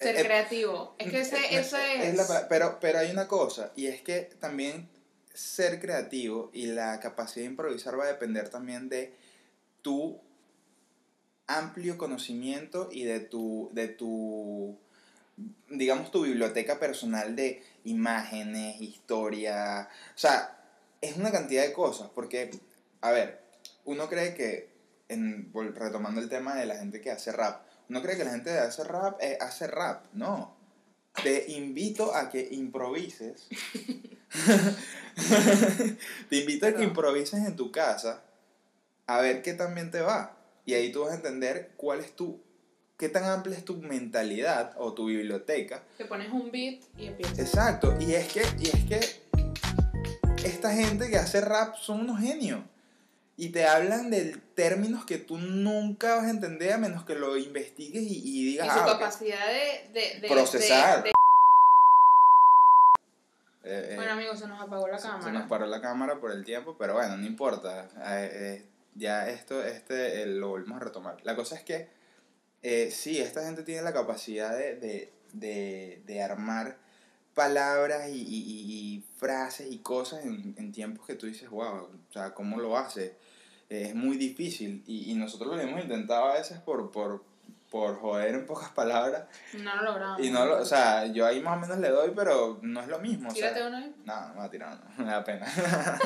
Ser 0.00 0.16
eh, 0.16 0.24
creativo. 0.24 0.94
Es 0.98 1.10
que 1.10 1.20
ese, 1.22 1.36
eh, 1.36 1.58
es... 1.58 1.72
es 1.72 2.16
la 2.16 2.48
pero, 2.48 2.78
pero 2.80 2.98
hay 3.00 3.10
una 3.10 3.28
cosa, 3.28 3.72
y 3.76 3.86
es 3.86 4.00
que 4.02 4.22
también 4.40 4.88
ser 5.34 5.80
creativo 5.80 6.50
y 6.52 6.66
la 6.66 6.98
capacidad 7.00 7.44
de 7.44 7.50
improvisar 7.50 7.98
va 7.98 8.04
a 8.04 8.08
depender 8.08 8.48
también 8.48 8.88
de 8.88 9.14
tu 9.82 10.20
amplio 11.46 11.96
conocimiento 11.96 12.88
y 12.90 13.04
de 13.04 13.20
tu, 13.20 13.70
de 13.72 13.88
tu 13.88 14.76
digamos, 15.68 16.10
tu 16.10 16.22
biblioteca 16.22 16.78
personal 16.78 17.36
de 17.36 17.62
imágenes, 17.84 18.80
historia. 18.80 19.88
O 20.14 20.18
sea, 20.18 20.58
es 21.00 21.16
una 21.16 21.30
cantidad 21.30 21.62
de 21.62 21.72
cosas, 21.72 22.10
porque, 22.14 22.50
a 23.00 23.10
ver, 23.10 23.40
uno 23.88 24.06
cree 24.06 24.34
que, 24.34 24.68
en, 25.08 25.50
retomando 25.74 26.20
el 26.20 26.28
tema 26.28 26.54
de 26.56 26.66
la 26.66 26.76
gente 26.76 27.00
que 27.00 27.10
hace 27.10 27.32
rap, 27.32 27.62
uno 27.88 28.02
cree 28.02 28.18
que 28.18 28.24
la 28.24 28.32
gente 28.32 28.50
que 28.50 28.58
hace 28.58 28.84
rap 28.84 29.18
eh, 29.20 29.38
hace 29.40 29.66
rap. 29.66 30.04
No. 30.12 30.54
Te 31.22 31.50
invito 31.52 32.14
a 32.14 32.28
que 32.28 32.46
improvises. 32.50 33.48
te 36.28 36.36
invito 36.36 36.66
a 36.66 36.74
que 36.74 36.84
improvises 36.84 37.46
en 37.46 37.56
tu 37.56 37.72
casa 37.72 38.22
a 39.06 39.22
ver 39.22 39.40
qué 39.40 39.54
también 39.54 39.90
te 39.90 40.02
va. 40.02 40.36
Y 40.66 40.74
ahí 40.74 40.92
tú 40.92 41.00
vas 41.00 41.12
a 41.12 41.14
entender 41.14 41.70
cuál 41.78 42.00
es 42.00 42.14
tu, 42.14 42.42
qué 42.98 43.08
tan 43.08 43.24
amplia 43.24 43.56
es 43.56 43.64
tu 43.64 43.78
mentalidad 43.78 44.74
o 44.76 44.92
tu 44.92 45.06
biblioteca. 45.06 45.82
Te 45.96 46.04
pones 46.04 46.30
un 46.30 46.52
beat 46.52 46.82
y 46.98 47.06
empiezas. 47.06 47.38
Exacto. 47.38 47.96
Y 47.98 48.12
es 48.12 48.30
que, 48.30 48.42
y 48.60 48.68
es 48.68 48.84
que 48.84 49.00
esta 50.46 50.74
gente 50.74 51.08
que 51.08 51.16
hace 51.16 51.40
rap 51.40 51.74
son 51.76 52.00
unos 52.00 52.20
genios. 52.20 52.60
Y 53.40 53.50
te 53.50 53.66
hablan 53.66 54.10
de 54.10 54.36
términos 54.56 55.04
que 55.06 55.16
tú 55.16 55.38
nunca 55.38 56.16
vas 56.16 56.24
a 56.24 56.30
entender 56.30 56.72
a 56.72 56.78
menos 56.78 57.04
que 57.04 57.14
lo 57.14 57.36
investigues 57.36 58.02
y, 58.02 58.16
y 58.18 58.40
Y 58.40 58.44
digas, 58.50 58.72
su 58.74 58.80
ah, 58.80 58.84
capacidad 58.86 59.46
de, 59.46 59.90
de, 59.92 60.20
de- 60.20 60.28
Procesar. 60.28 61.04
de- 61.04 61.10
Eh, 63.64 63.90
eh, 63.90 63.96
Bueno, 63.96 64.12
amigos, 64.12 64.38
se 64.40 64.48
nos 64.48 64.60
apagó 64.60 64.88
la 64.88 64.98
se- 64.98 65.06
cámara. 65.08 65.24
Se 65.24 65.30
nos 65.32 65.48
paró 65.48 65.66
la 65.66 65.80
cámara 65.80 66.18
por 66.20 66.32
el 66.32 66.44
tiempo, 66.44 66.76
pero 66.78 66.94
bueno, 66.94 67.16
no 67.16 67.26
importa. 67.26 67.88
Eh, 68.06 68.30
eh, 68.32 68.66
ya 68.94 69.28
esto 69.28 69.62
este, 69.62 70.26
lo 70.26 70.48
volvemos 70.48 70.80
a 70.80 70.84
retomar. 70.84 71.18
La 71.24 71.36
cosa 71.36 71.54
es 71.54 71.62
que 71.62 71.88
eh, 72.62 72.90
sí, 72.90 73.18
esta 73.20 73.44
gente 73.44 73.62
tiene 73.62 73.82
la 73.82 73.92
capacidad 73.92 74.56
de, 74.56 74.74
de, 74.76 75.12
de, 75.32 76.02
de 76.06 76.22
armar 76.22 76.76
palabras 77.34 78.08
y, 78.08 78.14
y, 78.14 78.16
y- 78.24 78.94
y 78.96 79.04
frases 79.18 79.68
y 79.70 79.78
cosas 79.78 80.24
en, 80.24 80.56
en 80.58 80.72
tiempos 80.72 81.06
que 81.06 81.14
tú 81.14 81.26
dices, 81.26 81.48
wow, 81.50 81.84
o 82.08 82.12
sea, 82.12 82.34
¿cómo 82.34 82.58
lo 82.58 82.76
hace? 82.76 83.14
Es 83.68 83.94
muy 83.94 84.16
difícil 84.16 84.82
y, 84.86 85.12
y 85.12 85.14
nosotros 85.14 85.54
lo 85.54 85.60
hemos 85.60 85.82
intentado 85.82 86.24
a 86.26 86.34
veces 86.34 86.58
por, 86.60 86.90
por, 86.90 87.22
por 87.70 88.00
joder 88.00 88.34
en 88.34 88.46
pocas 88.46 88.70
palabras 88.70 89.24
No 89.52 89.76
lo 89.76 89.82
logramos. 89.82 90.20
y 90.20 90.30
no 90.30 90.46
lo, 90.46 90.58
o 90.62 90.64
sea, 90.64 91.06
yo 91.06 91.26
ahí 91.26 91.40
más 91.40 91.58
o 91.58 91.60
menos 91.60 91.78
le 91.78 91.90
doy, 91.90 92.12
pero 92.16 92.58
no 92.62 92.80
es 92.80 92.88
lo 92.88 92.98
mismo. 92.98 93.32
Tírate 93.32 93.66
una 93.66 93.80
vez. 93.80 93.90
no, 94.04 94.20
no 94.20 94.28
me 94.28 94.38
va 94.38 94.44
a 94.44 94.50
tirar, 94.50 94.78
no, 94.96 95.04
me 95.04 95.10
da 95.10 95.24
pena. 95.24 95.46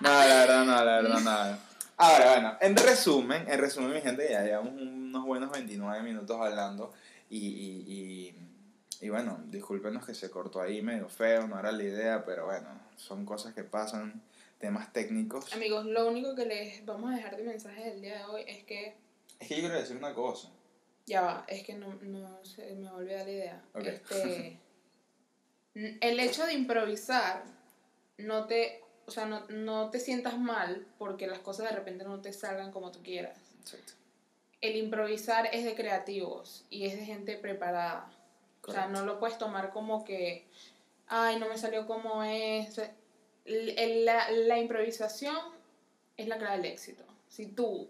no, 0.00 0.08
la 0.08 0.26
verdad, 0.26 0.64
no, 0.64 0.84
la 0.84 1.02
verdad, 1.02 1.20
nada. 1.20 1.58
Ahora, 1.96 2.30
bueno, 2.32 2.56
en 2.60 2.76
resumen, 2.76 3.44
en 3.48 3.58
resumen, 3.60 3.92
mi 3.92 4.00
gente, 4.00 4.26
ya 4.30 4.42
llevamos 4.42 4.72
unos 4.72 5.24
buenos 5.26 5.50
29 5.50 6.02
minutos 6.02 6.36
hablando 6.40 6.92
y, 7.28 7.36
y, 7.38 7.84
y, 9.00 9.06
y 9.06 9.08
bueno, 9.10 9.38
discúlpenos 9.48 10.06
que 10.06 10.14
se 10.14 10.30
cortó 10.30 10.62
ahí 10.62 10.80
medio 10.80 11.08
feo, 11.08 11.46
no 11.46 11.58
era 11.58 11.72
la 11.72 11.82
idea, 11.82 12.24
pero 12.24 12.46
bueno, 12.46 12.68
son 12.96 13.26
cosas 13.26 13.52
que 13.52 13.64
pasan, 13.64 14.22
temas 14.60 14.92
técnicos. 14.92 15.52
Amigos, 15.52 15.86
lo 15.86 16.08
único 16.08 16.36
que 16.36 16.46
les 16.46 16.86
vamos 16.86 17.12
a 17.12 17.16
dejar 17.16 17.36
de 17.36 17.42
mensaje 17.42 17.90
del 17.90 18.00
día 18.00 18.18
de 18.18 18.24
hoy 18.26 18.44
es 18.46 18.62
que. 18.64 18.94
Es 19.40 19.48
que 19.48 19.56
yo 19.56 19.60
quiero 19.62 19.74
decir 19.74 19.96
una 19.96 20.14
cosa. 20.14 20.48
Ya 21.06 21.22
va, 21.22 21.44
es 21.48 21.64
que 21.64 21.74
no, 21.74 21.94
no 22.02 22.44
se 22.44 22.76
me 22.76 22.88
olvida 22.88 23.24
la 23.24 23.30
idea. 23.30 23.64
Ok. 23.74 23.86
Este, 23.86 24.58
el 25.74 26.20
hecho 26.20 26.46
de 26.46 26.52
improvisar 26.52 27.42
no 28.18 28.46
te 28.46 28.84
o 29.10 29.12
sea, 29.12 29.26
no, 29.26 29.42
no 29.48 29.90
te 29.90 29.98
sientas 29.98 30.38
mal 30.38 30.86
porque 30.96 31.26
las 31.26 31.40
cosas 31.40 31.68
de 31.68 31.74
repente 31.74 32.04
no 32.04 32.20
te 32.20 32.32
salgan 32.32 32.70
como 32.70 32.92
tú 32.92 33.02
quieras. 33.02 33.36
Exacto. 33.58 33.94
El 34.60 34.76
improvisar 34.76 35.48
es 35.52 35.64
de 35.64 35.74
creativos 35.74 36.64
y 36.70 36.86
es 36.86 36.96
de 36.96 37.04
gente 37.04 37.36
preparada. 37.36 38.08
O 38.64 38.70
sea, 38.70 38.86
no 38.86 39.04
lo 39.04 39.18
puedes 39.18 39.36
tomar 39.36 39.72
como 39.72 40.04
que, 40.04 40.46
ay, 41.08 41.40
no 41.40 41.48
me 41.48 41.58
salió 41.58 41.88
como 41.88 42.22
es. 42.22 42.80
La, 43.44 44.30
la 44.30 44.58
improvisación 44.58 45.36
es 46.16 46.28
la 46.28 46.38
clave 46.38 46.58
del 46.58 46.66
éxito. 46.66 47.04
Si 47.28 47.46
tú 47.46 47.88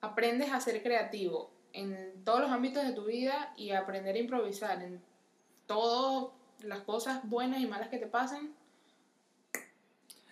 aprendes 0.00 0.52
a 0.52 0.60
ser 0.60 0.82
creativo 0.82 1.50
en 1.72 2.22
todos 2.24 2.40
los 2.40 2.50
ámbitos 2.50 2.84
de 2.86 2.92
tu 2.92 3.04
vida 3.04 3.52
y 3.56 3.70
aprender 3.72 4.14
a 4.14 4.18
improvisar 4.18 4.82
en 4.82 5.00
todas 5.66 6.32
las 6.60 6.80
cosas 6.80 7.20
buenas 7.28 7.60
y 7.60 7.66
malas 7.66 7.88
que 7.88 7.98
te 7.98 8.06
pasan, 8.06 8.52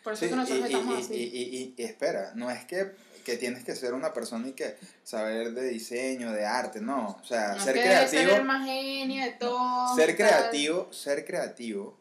por 0.03 0.13
eso 0.13 0.21
Sí, 0.21 0.27
es 0.27 0.31
que 0.31 0.37
nosotros 0.37 0.71
y, 0.71 0.73
estamos 0.75 0.99
y- 0.99 1.03
así. 1.03 1.15
y- 1.15 1.75
y- 1.79 1.83
espera, 1.83 2.33
no 2.35 2.51
es 2.51 2.65
que, 2.67 2.93
que 3.25 3.37
tienes 3.37 3.65
que 3.65 3.75
ser 3.75 3.95
una 3.95 4.13
persona 4.13 4.49
y 4.49 4.53
que 4.53 4.77
saber 5.03 5.53
de 5.53 5.69
diseño, 5.71 6.31
de 6.33 6.45
arte, 6.45 6.81
no. 6.81 7.19
O 7.21 7.25
sea, 7.25 7.55
no 7.55 7.61
ser 7.65 7.77
es 7.79 7.83
que 7.83 7.89
creativo. 7.89 8.23
ser 8.31 8.41
el 8.41 8.45
más 8.45 8.67
genio 8.67 9.25
de 9.25 9.31
todo. 9.33 9.95
ser 9.97 10.15
creativo, 10.17 10.93
ser 10.93 11.25
creativo 11.25 11.97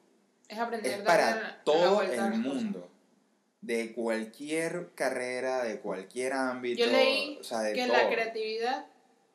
Es 0.54 0.60
aprender 0.60 0.92
es 0.94 1.02
para 1.02 1.36
la- 1.36 1.64
todo 1.64 2.02
el 2.02 2.22
mundo. 2.36 2.90
De 3.62 3.94
cualquier 3.94 4.90
carrera, 4.94 5.64
de 5.64 5.80
cualquier 5.80 6.34
ámbito. 6.34 6.84
Yo 6.86 6.92
leí 6.92 7.38
o 7.40 7.44
sea, 7.44 7.62
de 7.62 7.74
que 7.74 7.86
todo. 7.88 7.94
la 7.98 8.10
creatividad 8.10 8.86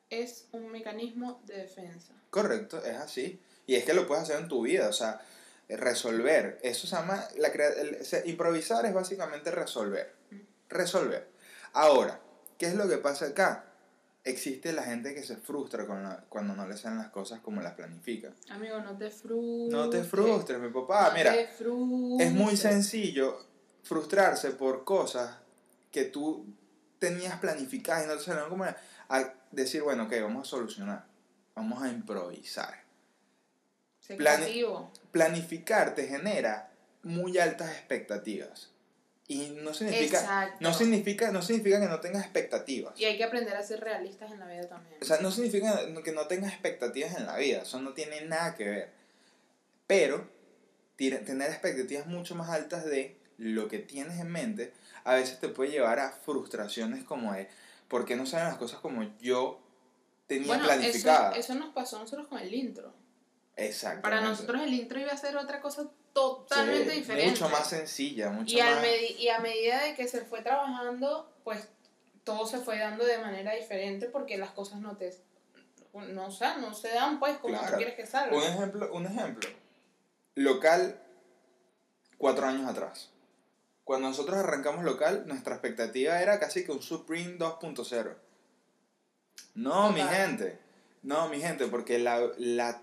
es 0.09 0.47
un 0.51 0.71
mecanismo 0.71 1.41
de 1.45 1.57
defensa. 1.57 2.13
Correcto, 2.29 2.83
es 2.85 2.95
así. 2.97 3.39
Y 3.65 3.75
es 3.75 3.85
que 3.85 3.93
lo 3.93 4.07
puedes 4.07 4.23
hacer 4.23 4.39
en 4.39 4.47
tu 4.47 4.61
vida, 4.63 4.87
o 4.87 4.93
sea, 4.93 5.19
resolver. 5.67 6.59
Eso 6.63 6.87
se 6.87 6.95
llama, 6.95 7.23
la 7.37 7.47
el- 7.49 7.99
improvisar 8.25 8.85
es 8.85 8.93
básicamente 8.93 9.51
resolver. 9.51 10.13
Resolver. 10.69 11.27
Ahora, 11.73 12.19
¿qué 12.57 12.67
es 12.67 12.75
lo 12.75 12.87
que 12.87 12.97
pasa 12.97 13.25
acá? 13.27 13.65
Existe 14.29 14.71
la 14.73 14.83
gente 14.83 15.13
que 15.15 15.23
se 15.23 15.37
frustra 15.37 15.85
con 15.87 16.03
la- 16.03 16.23
cuando 16.29 16.55
no 16.55 16.67
le 16.67 16.77
salen 16.77 16.99
las 16.99 17.09
cosas 17.09 17.39
como 17.39 17.61
las 17.61 17.73
planifica. 17.73 18.31
Amigo, 18.49 18.79
no 18.79 18.95
te 18.97 19.09
frustres. 19.09 19.71
No 19.73 19.89
te 19.89 20.03
frustres, 20.03 20.59
mi 20.59 20.69
papá. 20.69 21.09
no 21.09 21.17
Mira, 21.17 21.33
te 21.33 21.47
es 22.23 22.31
muy 22.31 22.55
sencillo 22.55 23.45
frustrarse 23.83 24.51
por 24.51 24.83
cosas 24.83 25.37
que 25.91 26.05
tú 26.05 26.45
tenías 26.99 27.39
planificadas 27.39 28.05
y 28.05 28.07
no 28.07 28.17
te 28.17 28.23
salieron 28.23 28.49
como. 28.49 28.65
A 28.65 29.33
decir, 29.51 29.81
bueno, 29.81 30.03
ok, 30.03 30.13
vamos 30.21 30.47
a 30.47 30.51
solucionar. 30.51 31.05
Vamos 31.55 31.81
a 31.81 31.89
improvisar. 31.89 32.83
Planificar 35.11 35.95
te 35.95 36.07
genera 36.07 36.71
muy 37.03 37.37
altas 37.37 37.71
expectativas. 37.71 38.69
Y 39.29 39.51
no 39.61 39.73
significa, 39.75 40.19
Exacto. 40.19 40.57
no 40.59 40.73
significa, 40.73 41.31
no 41.31 41.41
significa 41.41 41.79
que 41.79 41.85
no 41.85 41.99
tengas 41.99 42.23
expectativas. 42.23 42.99
Y 42.99 43.05
hay 43.05 43.15
que 43.15 43.23
aprender 43.23 43.55
a 43.55 43.63
ser 43.63 43.79
realistas 43.79 44.31
en 44.31 44.39
la 44.39 44.47
vida 44.47 44.67
también. 44.67 44.97
O 44.99 45.05
sea, 45.05 45.19
no 45.21 45.31
significa 45.31 45.79
que 46.03 46.11
no 46.11 46.25
tengas 46.25 46.51
expectativas 46.51 47.15
en 47.15 47.27
la 47.27 47.37
vida. 47.37 47.61
Eso 47.61 47.79
no 47.79 47.93
tiene 47.93 48.21
nada 48.21 48.55
que 48.55 48.67
ver. 48.67 48.89
Pero 49.85 50.27
tener 50.97 51.49
expectativas 51.49 52.07
mucho 52.07 52.35
más 52.35 52.49
altas 52.49 52.85
de 52.85 53.17
lo 53.37 53.69
que 53.69 53.79
tienes 53.79 54.19
en 54.19 54.29
mente 54.29 54.73
a 55.05 55.15
veces 55.15 55.39
te 55.39 55.47
puede 55.47 55.71
llevar 55.71 55.99
a 55.99 56.11
frustraciones 56.11 57.03
como 57.03 57.33
de 57.33 57.49
¿por 57.87 58.05
qué 58.05 58.15
no 58.15 58.25
salen 58.25 58.47
las 58.47 58.57
cosas 58.57 58.79
como 58.79 59.03
yo 59.19 59.61
tenía 60.27 60.47
bueno, 60.47 60.63
eso, 60.65 60.73
planificadas? 60.73 61.37
eso 61.37 61.55
nos 61.55 61.73
pasó 61.73 61.97
a 61.97 61.99
nosotros 62.01 62.27
con 62.27 62.39
el 62.39 62.53
intro. 62.53 62.93
Exactamente. 63.55 64.01
Para 64.03 64.21
nosotros 64.21 64.61
el 64.61 64.73
intro 64.73 64.99
iba 64.99 65.11
a 65.11 65.17
ser 65.17 65.37
otra 65.37 65.61
cosa 65.61 65.89
totalmente 66.13 66.91
Sí, 66.91 66.97
diferente. 66.99 67.31
Mucho 67.31 67.49
más 67.49 67.69
sencilla, 67.69 68.29
mucho 68.29 68.57
y, 68.57 68.61
más... 68.61 68.85
y 69.17 69.29
a 69.29 69.39
medida 69.39 69.83
de 69.83 69.95
que 69.95 70.07
se 70.07 70.21
fue 70.25 70.41
trabajando, 70.41 71.31
pues 71.43 71.67
todo 72.23 72.45
se 72.45 72.59
fue 72.59 72.77
dando 72.77 73.05
de 73.05 73.17
manera 73.19 73.53
diferente 73.55 74.07
porque 74.07 74.37
las 74.37 74.51
cosas 74.51 74.79
no 74.79 74.97
te... 74.97 75.15
No, 75.93 76.27
o 76.27 76.31
sea, 76.31 76.57
no 76.57 76.73
se 76.73 76.89
dan 76.89 77.19
pues 77.19 77.37
como 77.39 77.53
Claro. 77.55 77.71
tú 77.71 77.77
quieres 77.77 77.95
que 77.95 78.05
salgan. 78.05 78.35
Un 78.35 78.43
ejemplo, 78.43 78.93
un 78.93 79.05
ejemplo. 79.07 79.49
Local, 80.35 81.01
cuatro 82.17 82.45
años 82.47 82.69
atrás. 82.69 83.09
Cuando 83.83 84.07
nosotros 84.09 84.37
arrancamos 84.37 84.83
local, 84.85 85.23
nuestra 85.25 85.55
expectativa 85.55 86.21
era 86.21 86.39
casi 86.39 86.63
que 86.63 86.71
un 86.71 86.81
Supreme 86.83 87.37
2.0. 87.39 88.15
No, 89.55 89.91
mi 89.91 90.01
Total. 90.01 90.15
gente. 90.15 90.59
No, 91.01 91.27
mi 91.29 91.39
gente, 91.41 91.65
porque 91.67 91.97
la, 91.97 92.21
la, 92.37 92.81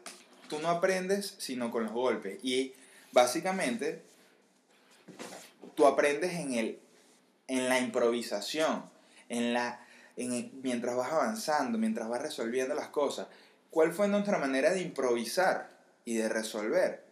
tú 0.48 0.58
no 0.58 0.68
aprendes 0.68 1.36
sino 1.38 1.70
con 1.70 1.84
los 1.84 1.92
golpes. 1.92 2.38
Y 2.42 2.74
básicamente, 3.16 4.02
tú 5.74 5.86
aprendes 5.86 6.34
en, 6.34 6.52
el, 6.52 6.78
en 7.48 7.70
la 7.70 7.80
improvisación, 7.80 8.84
en 9.30 9.54
la, 9.54 9.80
en 10.18 10.50
mientras 10.62 10.94
vas 10.94 11.10
avanzando, 11.10 11.78
mientras 11.78 12.08
vas 12.10 12.20
resolviendo 12.20 12.74
las 12.74 12.88
cosas. 12.88 13.26
¿Cuál 13.70 13.92
fue 13.92 14.06
nuestra 14.06 14.36
manera 14.36 14.70
de 14.70 14.82
improvisar 14.82 15.70
y 16.04 16.16
de 16.16 16.28
resolver? 16.28 17.04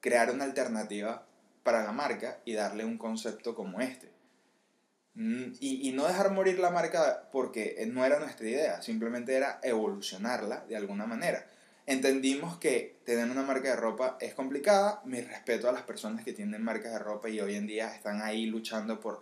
Crear 0.00 0.30
una 0.30 0.44
alternativa 0.44 1.26
para 1.64 1.82
la 1.82 1.90
marca 1.90 2.38
y 2.44 2.54
darle 2.54 2.84
un 2.84 2.96
concepto 2.96 3.56
como 3.56 3.80
este. 3.80 4.08
Mm, 5.14 5.54
Y, 5.58 5.88
y 5.88 5.92
no 5.92 6.06
dejar 6.06 6.30
morir 6.30 6.60
la 6.60 6.70
marca 6.70 7.28
porque 7.32 7.84
no 7.92 8.04
era 8.04 8.20
nuestra 8.20 8.48
idea, 8.48 8.82
simplemente 8.82 9.34
era 9.34 9.58
evolucionarla 9.64 10.64
de 10.68 10.76
alguna 10.76 11.06
manera. 11.06 11.44
Entendimos 11.90 12.56
que 12.58 13.00
tener 13.04 13.28
una 13.28 13.42
marca 13.42 13.70
de 13.70 13.74
ropa 13.74 14.16
es 14.20 14.32
complicada, 14.32 15.02
mi 15.04 15.20
respeto 15.22 15.68
a 15.68 15.72
las 15.72 15.82
personas 15.82 16.24
que 16.24 16.32
tienen 16.32 16.62
marcas 16.62 16.92
de 16.92 17.00
ropa 17.00 17.28
y 17.28 17.40
hoy 17.40 17.56
en 17.56 17.66
día 17.66 17.92
están 17.92 18.22
ahí 18.22 18.46
luchando 18.46 19.00
por 19.00 19.20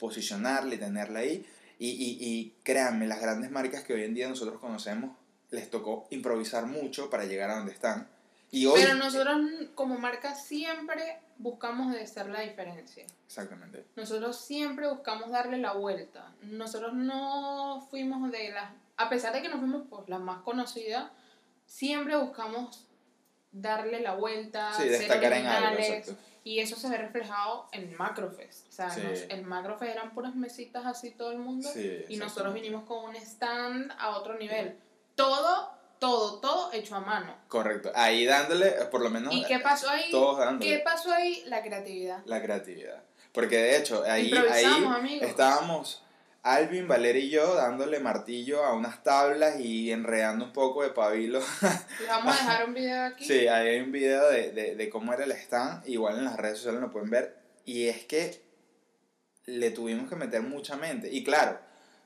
posicionarla 0.00 0.74
y 0.74 0.78
tenerla 0.78 1.20
ahí. 1.20 1.46
Y, 1.78 1.90
y, 1.90 2.18
y 2.20 2.54
créanme, 2.64 3.06
las 3.06 3.20
grandes 3.20 3.52
marcas 3.52 3.84
que 3.84 3.94
hoy 3.94 4.02
en 4.02 4.14
día 4.14 4.28
nosotros 4.28 4.58
conocemos, 4.58 5.16
les 5.52 5.70
tocó 5.70 6.08
improvisar 6.10 6.66
mucho 6.66 7.08
para 7.08 7.24
llegar 7.24 7.50
a 7.50 7.58
donde 7.58 7.70
están. 7.70 8.08
Y 8.50 8.66
hoy... 8.66 8.80
Pero 8.82 8.96
nosotros 8.96 9.36
como 9.76 9.96
marca 9.96 10.34
siempre 10.34 11.20
buscamos 11.36 11.92
de 11.92 12.04
ser 12.04 12.30
la 12.30 12.40
diferencia. 12.40 13.06
Exactamente. 13.28 13.84
Nosotros 13.94 14.44
siempre 14.44 14.88
buscamos 14.88 15.30
darle 15.30 15.58
la 15.58 15.74
vuelta. 15.74 16.32
Nosotros 16.42 16.94
no 16.94 17.86
fuimos 17.92 18.32
de 18.32 18.50
las... 18.50 18.72
A 18.96 19.08
pesar 19.08 19.32
de 19.32 19.40
que 19.40 19.48
nos 19.48 19.60
fuimos 19.60 19.86
por 19.86 20.08
la 20.08 20.18
más 20.18 20.42
conocida, 20.42 21.12
siempre 21.68 22.16
buscamos 22.16 22.84
darle 23.52 24.00
la 24.00 24.14
vuelta, 24.14 24.72
Sí, 24.74 24.82
ser 24.82 24.90
destacar 24.98 25.32
en 25.34 25.46
algo, 25.46 25.68
originales. 25.76 26.12
Y 26.44 26.60
eso 26.60 26.76
se 26.76 26.88
ve 26.88 26.96
reflejado 26.96 27.68
en 27.72 27.94
Macrofest. 27.96 28.68
O 28.68 28.72
sea, 28.72 28.90
Sí. 28.90 29.02
nos- 29.02 29.20
el 29.28 29.42
Macrofest 29.42 29.92
eran 29.92 30.10
puras 30.12 30.34
mesitas 30.34 30.86
así 30.86 31.10
todo 31.10 31.30
el 31.32 31.38
mundo. 31.38 31.68
Sí, 31.72 32.04
y 32.08 32.16
nosotros 32.16 32.54
vinimos 32.54 32.84
con 32.84 33.04
un 33.04 33.16
stand 33.16 33.92
a 33.98 34.10
otro 34.16 34.34
nivel. 34.38 34.78
Todo, 35.14 35.70
todo, 35.98 36.40
todo 36.40 36.72
hecho 36.72 36.94
a 36.96 37.00
mano. 37.00 37.34
Correcto. 37.48 37.90
Ahí 37.94 38.24
dándole, 38.24 38.68
eh, 38.68 38.84
por 38.90 39.02
lo 39.02 39.10
menos... 39.10 39.34
¿Y 39.34 39.44
qué 39.44 39.58
pasó 39.58 39.90
ahí? 39.90 40.10
Todos 40.10 40.38
dándole. 40.38 40.70
¿Qué 40.70 40.78
pasó 40.82 41.12
ahí? 41.12 41.42
La 41.46 41.62
creatividad. 41.62 42.22
La 42.24 42.40
creatividad. 42.42 43.02
Porque 43.32 43.56
de 43.58 43.76
hecho, 43.76 44.02
ahí, 44.04 44.32
ahí 44.50 44.64
amigos. 44.64 45.28
estábamos 45.28 46.02
Alvin, 46.54 46.88
Valeria 46.88 47.22
y 47.22 47.30
yo 47.30 47.54
dándole 47.54 48.00
martillo 48.00 48.64
a 48.64 48.72
unas 48.74 49.02
tablas 49.02 49.60
y 49.60 49.92
enredando 49.92 50.46
un 50.46 50.52
poco 50.52 50.82
de 50.82 50.90
pabilo. 50.90 51.40
Les 52.00 52.08
vamos 52.08 52.34
a 52.34 52.38
dejar 52.38 52.68
un 52.68 52.74
video 52.74 53.04
aquí. 53.04 53.24
sí, 53.24 53.46
ahí 53.48 53.68
hay 53.68 53.80
un 53.80 53.92
video 53.92 54.28
de, 54.30 54.52
de, 54.52 54.74
de 54.74 54.88
cómo 54.88 55.12
era 55.12 55.24
el 55.24 55.32
stand. 55.32 55.86
Igual 55.86 56.18
en 56.18 56.24
las 56.24 56.36
redes 56.36 56.58
sociales 56.58 56.80
lo 56.80 56.90
pueden 56.90 57.10
ver. 57.10 57.36
Y 57.64 57.88
es 57.88 58.04
que 58.04 58.42
le 59.46 59.70
tuvimos 59.70 60.08
que 60.08 60.16
meter 60.16 60.42
mucha 60.42 60.76
mente. 60.76 61.12
Y 61.12 61.22
claro, 61.22 61.58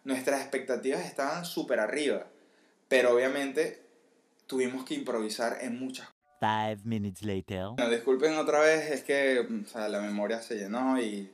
nuestras 0.05 0.41
expectativas 0.41 1.05
estaban 1.05 1.45
súper 1.45 1.79
arriba. 1.79 2.27
Pero 2.89 3.15
obviamente 3.15 3.83
tuvimos 4.47 4.85
que 4.85 4.95
improvisar 4.95 5.59
en 5.61 5.79
muchas 5.79 6.09
Five 6.43 6.81
minutes 6.83 7.23
later. 7.23 7.67
Bueno, 7.77 7.89
disculpen 7.89 8.35
otra 8.35 8.59
vez, 8.59 8.91
es 8.91 9.05
que 9.05 9.39
o 9.39 9.69
sea, 9.69 9.89
la 9.89 10.01
memoria 10.01 10.43
se 10.43 10.57
llenó 10.57 11.01
y, 11.01 11.31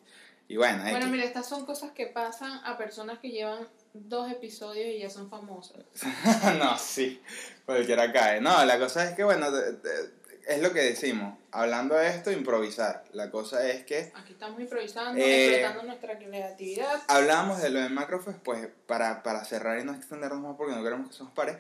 y 0.49 0.57
bueno, 0.57 0.83
Bueno, 0.83 1.07
mira, 1.09 1.25
estas 1.25 1.47
son 1.49 1.65
cosas 1.67 1.93
que 1.93 2.07
pasan 2.07 2.61
a 2.65 2.77
personas 2.79 3.19
que 3.19 3.31
llevan 3.31 3.69
dos 3.93 4.31
episodios 4.33 4.87
y 4.87 5.01
ya 5.01 5.11
son 5.11 5.29
famosas. 5.31 5.85
no, 6.59 6.79
sí, 6.79 7.21
cualquiera 7.67 8.11
cae. 8.13 8.41
No, 8.41 8.65
la 8.65 8.79
cosa 8.79 9.05
es 9.09 9.15
que, 9.15 9.25
bueno, 9.25 9.51
de- 9.51 9.73
de- 9.73 10.19
es 10.49 10.63
lo 10.63 10.73
que 10.73 10.81
decimos, 10.81 11.37
hablando 11.51 11.95
de 11.95 12.09
esto, 12.09 12.31
improvisar. 12.33 13.05
La 13.13 13.31
cosa 13.31 13.69
es 13.69 13.85
que 13.85 14.11
Aquí 14.15 14.33
estamos 14.33 14.59
improvisando, 14.59 15.21
Eh, 15.21 15.49
explotando 15.57 15.83
nuestra 15.83 16.19
creatividad. 16.19 17.03
hablamos 17.09 17.61
de 17.61 17.69
lo 17.69 17.81
de 17.81 17.91
Macrofest, 17.91 18.39
pues 18.39 18.67
para, 18.87 19.23
para 19.23 19.45
cerrar 19.45 19.79
y 19.79 19.85
no 19.85 19.93
extendernos 19.93 20.41
más 20.41 20.57
porque 20.57 20.75
no 20.75 20.83
queremos 20.83 21.09
que 21.11 21.17
se 21.17 21.23
nos 21.25 21.33
pare. 21.33 21.59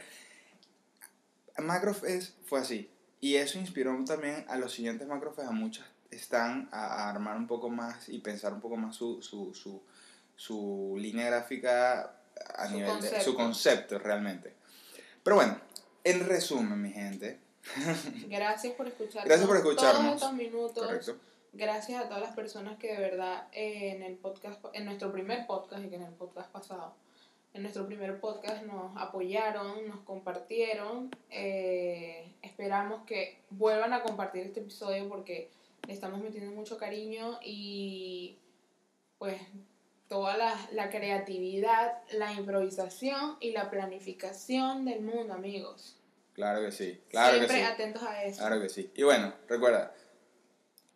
Fue 2.46 2.60
así. 2.60 2.90
Y 3.20 3.34
eso 3.36 3.58
inspiró 3.58 3.94
también 4.06 4.44
a 4.48 4.56
los 4.56 4.72
siguientes 4.72 5.06
Macrofest, 5.08 5.48
a 5.48 5.52
muchos 5.52 5.84
están 6.10 6.68
a, 6.72 7.08
armar 7.10 7.36
un 7.36 7.46
poco 7.46 7.68
más 7.68 8.08
y 8.08 8.18
pensar 8.18 8.52
un 8.52 8.60
poco 8.60 8.76
más 8.76 8.96
su, 8.96 9.22
su, 9.22 9.54
su, 9.54 9.82
su 10.36 10.96
línea 10.98 11.26
gráfica 11.26 12.14
a 12.56 12.66
Su 12.66 12.74
nivel 12.74 12.88
de 12.88 12.92
concepto. 12.92 13.24
su 13.24 13.34
concepto 13.34 13.98
realmente. 13.98 14.54
Pero 15.22 15.36
bueno, 15.36 15.60
en 16.04 16.26
resumen, 16.26 16.80
mi 16.80 16.92
gente, 16.92 17.40
Gracias 18.28 18.74
por 18.74 18.86
escucharnos. 18.86 19.24
Gracias 19.24 19.46
por 19.46 19.56
escucharnos. 19.56 20.02
Todos 20.02 20.14
estos 20.14 20.32
minutos. 20.32 20.86
correcto. 20.86 21.16
Gracias 21.52 22.02
a 22.02 22.08
todas 22.08 22.22
las 22.22 22.34
personas 22.34 22.78
que 22.78 22.92
de 22.92 23.00
verdad 23.00 23.48
eh, 23.52 23.92
en 23.94 24.02
el 24.02 24.16
podcast, 24.16 24.64
en 24.74 24.84
nuestro 24.84 25.10
primer 25.10 25.46
podcast 25.46 25.84
y 25.84 25.88
que 25.88 25.96
en 25.96 26.02
el 26.02 26.12
podcast 26.12 26.50
pasado, 26.52 26.94
en 27.54 27.62
nuestro 27.62 27.86
primer 27.86 28.20
podcast 28.20 28.62
nos 28.64 28.96
apoyaron, 28.96 29.88
nos 29.88 30.00
compartieron. 30.00 31.10
Eh, 31.30 32.34
esperamos 32.42 33.04
que 33.06 33.40
vuelvan 33.50 33.92
a 33.92 34.02
compartir 34.02 34.42
este 34.42 34.60
episodio 34.60 35.08
porque 35.08 35.50
le 35.86 35.92
estamos 35.92 36.20
metiendo 36.20 36.50
mucho 36.52 36.76
cariño 36.78 37.38
y 37.42 38.38
pues 39.18 39.40
toda 40.08 40.36
la, 40.36 40.54
la 40.72 40.90
creatividad, 40.90 41.98
la 42.12 42.32
improvisación 42.32 43.36
y 43.40 43.52
la 43.52 43.70
planificación 43.70 44.84
del 44.84 45.00
mundo, 45.02 45.34
amigos. 45.34 45.96
Claro 46.34 46.60
que 46.60 46.70
sí, 46.72 47.00
claro 47.10 47.36
Siempre 47.36 47.56
que 47.56 47.62
sí. 47.64 47.68
atentos 47.72 48.02
a 48.02 48.24
eso. 48.24 48.38
Claro 48.38 48.60
que 48.60 48.68
sí. 48.68 48.90
Y 48.94 49.02
bueno, 49.02 49.34
recuerda, 49.48 49.92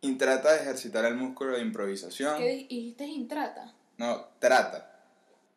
y 0.01 0.15
trata 0.15 0.53
de 0.53 0.61
ejercitar 0.63 1.05
el 1.05 1.15
músculo 1.17 1.57
de 1.57 1.63
improvisación. 1.63 2.39
¿Qué 2.39 2.49
di- 2.49 2.65
dijiste 2.69 3.05
intrata? 3.07 3.75
No, 3.99 4.29
trata. 4.39 4.89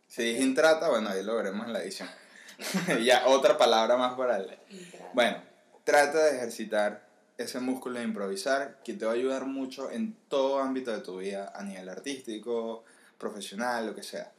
Si 0.07 0.23
dije 0.23 0.41
intrata, 0.43 0.89
bueno, 0.89 1.09
ahí 1.09 1.23
lo 1.23 1.35
veremos 1.35 1.65
en 1.67 1.73
la 1.73 1.81
edición. 1.83 2.09
ya, 3.03 3.27
otra 3.27 3.57
palabra 3.57 3.95
más 3.97 4.15
para 4.15 4.37
el... 4.37 4.57
Intrata. 4.69 5.11
Bueno, 5.13 5.43
trata 5.83 6.25
de 6.25 6.37
ejercitar 6.37 7.04
ese 7.37 7.59
músculo 7.59 7.99
de 7.99 8.05
improvisar 8.05 8.79
que 8.83 8.93
te 8.93 9.05
va 9.05 9.11
a 9.11 9.15
ayudar 9.15 9.45
mucho 9.45 9.91
en 9.91 10.15
todo 10.29 10.59
ámbito 10.59 10.91
de 10.91 11.01
tu 11.01 11.17
vida, 11.17 11.51
a 11.55 11.63
nivel 11.63 11.89
artístico, 11.89 12.83
profesional, 13.17 13.87
lo 13.87 13.95
que 13.95 14.03
sea. 14.03 14.31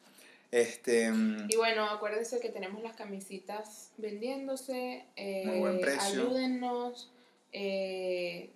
Este, 0.51 1.11
mm, 1.11 1.49
Y 1.51 1.57
bueno, 1.57 1.85
acuérdense 1.91 2.39
que 2.41 2.49
tenemos 2.51 2.83
las 2.83 2.95
camisitas 2.97 3.91
vendiéndose. 3.99 5.05
eh, 5.17 5.43
Muy 5.47 5.59
buen 5.59 5.81
precio. 5.81 6.23
Ayúdennos. 6.23 7.11
eh, 7.53 8.51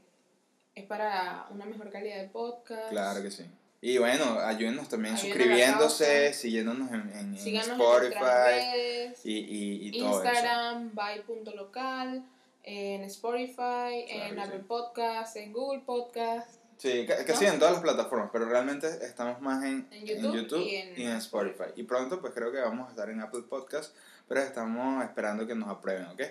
es 0.75 0.85
para 0.87 1.47
una 1.51 1.65
mejor 1.67 1.91
calidad 1.91 2.19
de 2.23 2.29
podcast. 2.29 2.91
claro 2.91 3.23
que 3.23 3.31
sí. 3.31 3.45
Y 3.83 3.97
bueno, 3.99 4.39
ayúdenos 4.41 4.89
también 4.91 5.15
Ayuden 5.15 5.33
a 5.33 5.35
la 5.37 5.43
suscribiéndose, 5.49 6.33
siguiéndonos 6.35 6.91
en, 6.91 7.01
en- 7.01 7.11
en 7.11 7.35
en 7.37 7.57
Spotify 7.57 8.09
nuestras 8.11 8.45
redes. 8.47 9.21
y, 9.27 9.33
y, 9.39 9.89
y 9.89 9.99
todo. 9.99 10.23
Instagram, 10.23 10.95
by.local, 10.95 12.25
en 12.63 13.03
Spotify, 13.05 14.05
en 14.09 14.35
que 14.35 14.41
Apple 14.41 14.59
sí. 14.61 14.65
Podcasts, 14.69 15.37
en 15.37 15.53
Google 15.53 15.81
Podcasts. 15.85 16.59
Sí, 16.79 17.05
ca- 17.07 17.25
casi 17.27 17.45
¿No? 17.47 17.53
en 17.53 17.59
todas 17.59 17.75
las 17.75 17.83
plataformas, 17.83 18.31
pero 18.33 18.47
realmente 18.47 18.87
estamos 19.05 19.41
más 19.43 19.63
en, 19.65 19.87
En 19.91 20.33
YouTube 20.33 20.61
y 20.61 20.77
en 20.77 20.99
y 21.01 21.03
en 21.05 21.17
Spotify. 21.17 21.71
Y 21.77 21.83
pronto 21.83 22.21
pues 22.21 22.33
creo 22.33 22.51
que 22.51 22.59
vamos 22.61 22.87
a 22.89 22.91
estar 22.91 23.11
en 23.11 23.21
Apple 23.21 23.43
Podcast, 23.49 23.95
pero 24.29 24.41
estamos 24.41 25.05
esperando 25.05 25.47
que 25.47 25.55
nos 25.55 25.69
aprueben, 25.69 26.07
¿ok? 26.07 26.23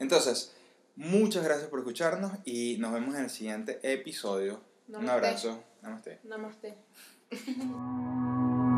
Entonces, 0.00 0.52
muchas 0.96 1.44
gracias 1.44 1.68
por 1.68 1.78
escucharnos 1.78 2.32
y 2.44 2.76
nos 2.78 2.92
vemos 2.92 3.14
en 3.14 3.22
el 3.24 3.30
siguiente 3.30 3.78
episodio. 3.82 4.60
Un 4.88 4.94
Namaste. 5.04 5.12
abrazo. 5.12 5.64
Namaste. 5.82 6.18
Namaste. 6.24 6.74